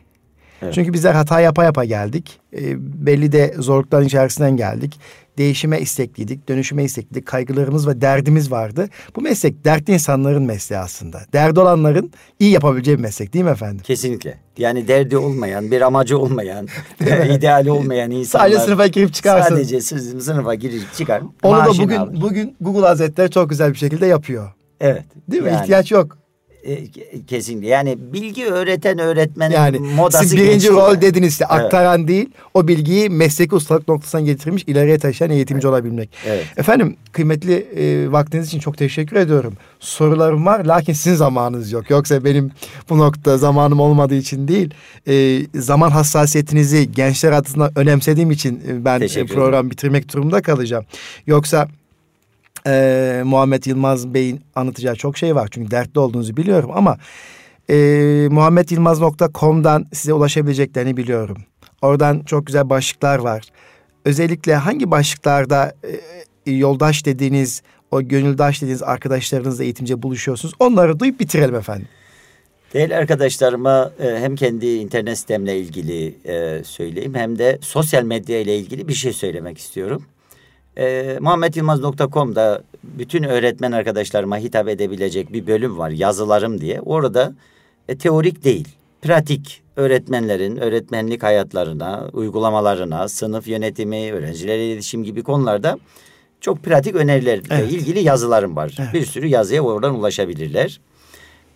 Evet. 0.63 0.75
Çünkü 0.75 0.93
bizler 0.93 1.15
hata 1.15 1.41
yapa 1.41 1.65
yapa 1.65 1.85
geldik. 1.85 2.41
E, 2.53 2.61
belli 3.07 3.33
de 3.33 3.55
zorlukların 3.59 4.07
içerisinden 4.07 4.57
geldik. 4.57 5.01
Değişime 5.39 5.81
istekliydik, 5.81 6.49
dönüşüme 6.49 6.85
istekliydik. 6.85 7.27
Kaygılarımız 7.27 7.89
ve 7.89 8.01
derdimiz 8.01 8.51
vardı. 8.51 8.89
Bu 9.17 9.21
meslek 9.21 9.65
dertli 9.65 9.93
insanların 9.93 10.43
mesleği 10.43 10.81
aslında. 10.81 11.21
Derdi 11.33 11.61
olanların 11.61 12.13
iyi 12.41 12.51
yapabileceği 12.51 12.99
bir 12.99 13.03
meslek 13.03 13.35
değil 13.35 13.45
mi 13.45 13.51
efendim? 13.51 13.81
Kesinlikle. 13.85 14.39
Yani 14.59 14.89
derdi 14.89 15.17
olmayan, 15.17 15.71
bir 15.71 15.81
amacı 15.81 16.19
olmayan, 16.19 16.69
ideali 17.37 17.71
olmayan 17.71 18.11
insanlar. 18.11 18.45
Sadece 18.45 18.65
sınıfa 18.65 18.87
girip 18.87 19.15
çıkarsın. 19.15 19.55
Sadece 19.55 19.81
sınıfa 19.81 20.55
girip 20.55 20.95
çıkar. 20.95 21.23
Onu 21.43 21.59
da 21.59 21.79
bugün, 21.79 21.97
alır. 21.97 22.21
bugün 22.21 22.57
Google 22.61 22.87
Hazretleri 22.87 23.31
çok 23.31 23.51
güzel 23.51 23.73
bir 23.73 23.79
şekilde 23.79 24.07
yapıyor. 24.07 24.53
Evet. 24.81 25.05
Değil 25.31 25.43
mi? 25.43 25.49
Yani, 25.49 25.61
İhtiyaç 25.63 25.93
yok. 25.93 26.19
E, 26.65 26.79
kesinlikle. 27.27 27.69
Yani 27.69 27.99
bilgi 28.13 28.47
öğreten 28.47 28.99
öğretmenin 28.99 29.55
yani, 29.55 29.79
modası 29.79 30.25
siz 30.25 30.37
birinci 30.37 30.53
geçiyor. 30.53 30.77
rol 30.77 31.01
dediniz 31.01 31.33
işte 31.33 31.47
aktaran 31.47 31.99
evet. 31.99 32.09
değil 32.09 32.31
o 32.55 32.69
bilgiyi 32.69 33.11
mesleki 33.11 33.55
ustalık 33.55 33.89
noktasına 33.89 34.21
getirmiş 34.21 34.65
ileriye 34.67 34.99
taşıyan 34.99 35.31
eğitimci 35.31 35.67
evet. 35.67 35.75
olabilmek. 35.75 36.11
Evet. 36.27 36.45
Efendim 36.57 36.97
kıymetli 37.13 37.55
e, 37.55 38.13
vaktiniz 38.13 38.47
için 38.47 38.59
çok 38.59 38.79
teşekkür 38.79 39.17
ediyorum. 39.17 39.55
Sorularım 39.81 40.47
var 40.47 40.65
lakin 40.65 40.93
sizin 40.93 41.17
zamanınız 41.17 41.73
yok. 41.73 41.91
Yoksa 41.91 42.25
benim 42.25 42.51
bu 42.91 42.99
nokta 42.99 43.39
zamanım 43.39 43.81
olmadığı 43.81 44.15
için 44.15 44.49
değil 44.49 44.75
e, 45.09 45.41
zaman 45.61 45.91
hassasiyetinizi 45.91 46.93
gençler 46.93 47.33
adına 47.33 47.71
önemsediğim 47.77 48.31
için 48.31 48.63
e, 48.69 48.85
ben 48.85 49.01
e, 49.01 49.27
program 49.27 49.71
bitirmek 49.71 50.13
durumunda 50.13 50.43
kalacağım. 50.43 50.85
Yoksa 51.27 51.69
e, 52.69 53.23
Muhammed 53.25 53.65
Yılmaz 53.65 54.15
Bey'in 54.15 54.41
anlatacağı 54.55 54.97
çok 54.97 55.19
şey 55.19 55.35
var. 55.35 55.49
Çünkü 55.51 55.71
dertli 55.71 55.99
olduğunuzu 55.99 56.37
biliyorum 56.37 56.71
ama 56.75 56.99
e, 57.71 57.77
muhammedyılmaz.com'dan 58.31 59.87
size 59.93 60.13
ulaşabileceklerini 60.13 60.97
biliyorum. 60.97 61.37
Oradan 61.83 62.21
çok 62.21 62.47
güzel 62.47 62.71
başlıklar 62.71 63.19
var. 63.19 63.45
Özellikle 64.05 64.55
hangi 64.55 64.91
başlıklarda 64.91 65.75
e, 66.47 66.53
yoldaş 66.53 67.07
dediğiniz, 67.07 67.63
o 67.91 68.03
gönüldaş 68.03 68.63
dediğiniz 68.63 68.83
arkadaşlarınızla 68.83 69.65
eğitimce 69.65 70.03
buluşuyorsunuz? 70.03 70.55
Onları 70.61 71.01
duyup 71.01 71.21
bitirelim 71.21 71.55
efendim. 71.55 71.89
Değerli 72.75 72.97
arkadaşlarıma 72.97 73.93
e, 74.01 74.19
hem 74.21 74.37
kendi 74.37 74.67
internet 74.67 75.19
sitemle 75.19 75.59
ilgili 75.59 76.15
e, 76.25 76.65
söyleyeyim 76.65 77.15
hem 77.15 77.39
de 77.39 77.59
sosyal 77.61 78.03
medya 78.03 78.41
ile 78.41 78.59
ilgili 78.59 78.89
bir 78.89 78.95
şey 78.95 79.13
söylemek 79.13 79.59
istiyorum. 79.59 80.05
E, 80.79 81.19
muhammedyılmaz.com'da 81.21 82.63
bütün 82.85 83.23
öğretmen 83.23 83.73
arkadaşlarıma 83.73 84.39
hitap 84.39 84.69
edebilecek 84.69 85.33
bir 85.33 85.47
bölüm 85.47 85.79
var 85.79 85.91
yazılarım 85.91 86.61
diye. 86.61 86.81
Orada 86.81 87.35
e, 87.89 87.99
teorik 87.99 88.45
değil, 88.45 88.69
pratik 89.03 89.63
öğretmenlerin 89.77 90.57
öğretmenlik 90.57 91.23
hayatlarına, 91.23 92.09
uygulamalarına, 92.13 93.09
sınıf 93.09 93.49
yönetimi, 93.49 94.13
öğrencilerle 94.13 94.73
iletişim 94.73 95.05
gibi 95.05 95.23
konularda 95.23 95.79
çok 96.41 96.63
pratik 96.63 96.95
önerilerle 96.97 97.43
evet. 97.51 97.73
ilgili 97.73 98.01
yazılarım 98.01 98.57
var. 98.57 98.77
Evet. 98.81 98.95
Bir 98.95 99.07
sürü 99.07 99.27
yazıya 99.27 99.63
oradan 99.63 99.95
ulaşabilirler. 99.95 100.81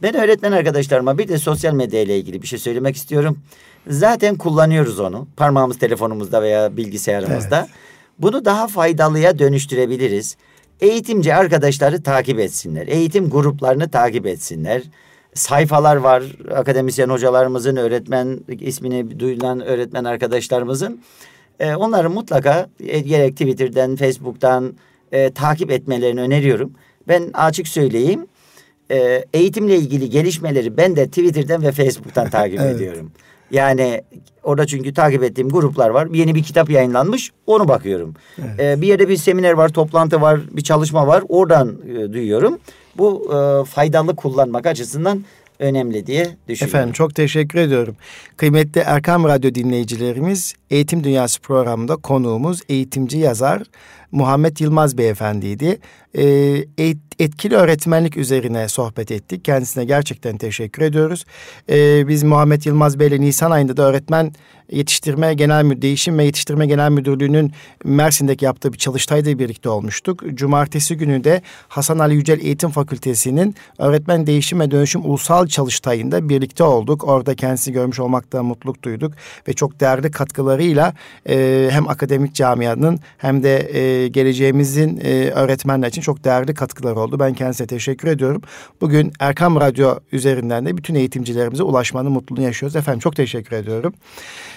Ben 0.02 0.14
öğretmen 0.14 0.52
arkadaşlarıma 0.52 1.18
bir 1.18 1.28
de 1.28 1.38
sosyal 1.38 1.74
medya 1.74 2.00
ile 2.00 2.18
ilgili 2.18 2.42
bir 2.42 2.46
şey 2.46 2.58
söylemek 2.58 2.96
istiyorum. 2.96 3.38
Zaten 3.86 4.36
kullanıyoruz 4.36 5.00
onu. 5.00 5.26
Parmağımız 5.36 5.78
telefonumuzda 5.78 6.42
veya 6.42 6.76
bilgisayarımızda. 6.76 7.58
Evet. 7.58 7.70
Bunu 8.22 8.44
daha 8.44 8.68
faydalıya 8.68 9.38
dönüştürebiliriz. 9.38 10.36
Eğitimci 10.80 11.34
arkadaşları 11.34 12.02
takip 12.02 12.38
etsinler. 12.38 12.86
Eğitim 12.86 13.30
gruplarını 13.30 13.90
takip 13.90 14.26
etsinler. 14.26 14.82
Sayfalar 15.34 15.96
var. 15.96 16.22
Akademisyen 16.54 17.08
hocalarımızın, 17.08 17.76
öğretmen 17.76 18.40
ismini 18.48 19.20
duyulan 19.20 19.60
öğretmen 19.60 20.04
arkadaşlarımızın. 20.04 21.00
E, 21.60 21.74
onları 21.74 22.10
mutlaka 22.10 22.68
e, 22.80 23.00
gerek 23.00 23.32
Twitter'dan, 23.32 23.96
Facebook'tan 23.96 24.74
e, 25.12 25.30
takip 25.32 25.70
etmelerini 25.70 26.20
öneriyorum. 26.20 26.72
Ben 27.08 27.30
açık 27.34 27.68
söyleyeyim. 27.68 28.26
E, 28.90 29.24
eğitimle 29.32 29.76
ilgili 29.76 30.10
gelişmeleri 30.10 30.76
ben 30.76 30.96
de 30.96 31.06
Twitter'dan 31.06 31.62
ve 31.62 31.72
Facebook'tan 31.72 32.30
takip 32.30 32.60
evet. 32.62 32.76
ediyorum. 32.76 33.12
Yani 33.52 34.02
orada 34.42 34.66
çünkü 34.66 34.94
takip 34.94 35.22
ettiğim 35.22 35.48
gruplar 35.48 35.90
var. 35.90 36.08
Yeni 36.12 36.34
bir 36.34 36.42
kitap 36.42 36.70
yayınlanmış 36.70 37.30
onu 37.46 37.68
bakıyorum. 37.68 38.14
Evet. 38.38 38.60
Ee, 38.60 38.82
bir 38.82 38.86
yerde 38.86 39.08
bir 39.08 39.16
seminer 39.16 39.52
var, 39.52 39.68
toplantı 39.68 40.20
var, 40.20 40.40
bir 40.50 40.62
çalışma 40.62 41.06
var. 41.06 41.24
Oradan 41.28 41.78
e, 41.88 42.12
duyuyorum. 42.12 42.58
Bu 42.98 43.34
e, 43.34 43.64
faydalı 43.64 44.16
kullanmak 44.16 44.66
açısından 44.66 45.24
önemli 45.58 46.06
diye 46.06 46.36
düşünüyorum. 46.48 46.76
Efendim 46.76 46.92
çok 46.92 47.14
teşekkür 47.14 47.58
ediyorum. 47.58 47.96
Kıymetli 48.36 48.80
Erkam 48.80 49.24
Radyo 49.24 49.54
dinleyicilerimiz 49.54 50.54
Eğitim 50.72 51.04
Dünyası 51.04 51.40
programında 51.40 51.96
konuğumuz 51.96 52.60
eğitimci 52.68 53.18
yazar 53.18 53.62
Muhammed 54.12 54.56
Yılmaz 54.58 54.98
Beyefendiydi. 54.98 55.78
Ee, 56.18 56.64
etkili 57.18 57.56
öğretmenlik 57.56 58.16
üzerine 58.16 58.68
sohbet 58.68 59.10
ettik. 59.10 59.44
Kendisine 59.44 59.84
gerçekten 59.84 60.38
teşekkür 60.38 60.82
ediyoruz. 60.82 61.24
Ee, 61.70 62.08
biz 62.08 62.22
Muhammed 62.22 62.62
Yılmaz 62.64 62.98
Bey 62.98 63.08
ile 63.08 63.20
Nisan 63.20 63.50
ayında 63.50 63.76
da 63.76 63.82
öğretmen 63.82 64.32
yetiştirme 64.70 65.34
genel 65.34 65.64
müdür 65.64 65.82
değişim 65.82 66.18
ve 66.18 66.24
yetiştirme 66.24 66.66
genel 66.66 66.90
müdürlüğünün 66.90 67.52
Mersin'deki 67.84 68.44
yaptığı 68.44 68.72
bir 68.72 68.78
çalıştayda 68.78 69.38
birlikte 69.38 69.68
olmuştuk. 69.68 70.22
Cumartesi 70.34 70.96
günü 70.96 71.24
de 71.24 71.42
Hasan 71.68 71.98
Ali 71.98 72.14
Yücel 72.14 72.40
Eğitim 72.40 72.70
Fakültesi'nin 72.70 73.54
öğretmen 73.78 74.26
değişim 74.26 74.60
ve 74.60 74.70
dönüşüm 74.70 75.04
ulusal 75.04 75.46
çalıştayında 75.46 76.28
birlikte 76.28 76.64
olduk. 76.64 77.04
Orada 77.04 77.34
kendisi 77.34 77.72
görmüş 77.72 78.00
olmakta 78.00 78.42
mutluluk 78.42 78.82
duyduk 78.82 79.14
ve 79.48 79.52
çok 79.52 79.80
değerli 79.80 80.10
katkılarıyla 80.62 80.94
e, 81.28 81.68
hem 81.70 81.88
akademik 81.88 82.34
camianın 82.34 82.98
hem 83.18 83.42
de 83.42 83.78
e, 83.78 84.08
geleceğimizin 84.08 85.00
e, 85.04 85.30
öğretmenler 85.30 85.88
için 85.88 86.02
çok 86.02 86.24
değerli 86.24 86.54
katkıları 86.54 87.00
oldu. 87.00 87.18
Ben 87.18 87.34
kendisine 87.34 87.66
teşekkür 87.66 88.08
ediyorum. 88.08 88.42
Bugün 88.80 89.12
Erkam 89.20 89.60
Radyo 89.60 89.98
üzerinden 90.12 90.66
de 90.66 90.76
bütün 90.76 90.94
eğitimcilerimize 90.94 91.62
ulaşmanın 91.62 92.12
mutluluğunu 92.12 92.44
yaşıyoruz. 92.44 92.76
Efendim 92.76 93.00
çok 93.00 93.16
teşekkür 93.16 93.56
ediyorum. 93.56 93.94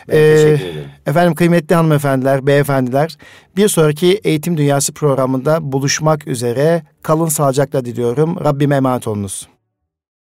Ben 0.08 0.18
ee, 0.18 0.36
teşekkür 0.36 0.66
ederim. 0.66 0.90
Efendim 1.06 1.36
kıymetli 1.36 1.76
hanımefendiler, 1.76 2.48
beyefendiler 2.48 3.18
bir 3.56 3.68
sonraki 3.68 4.22
Eğitim 4.24 4.58
Dünyası 4.58 4.94
programında 4.94 5.60
buluşmak 5.62 6.28
üzere 6.28 6.84
kalın 7.02 7.30
sağlıcakla 7.30 7.86
diliyorum. 7.86 8.38
Rabbime 8.44 8.76
emanet 8.76 9.08
olunuz. 9.08 9.48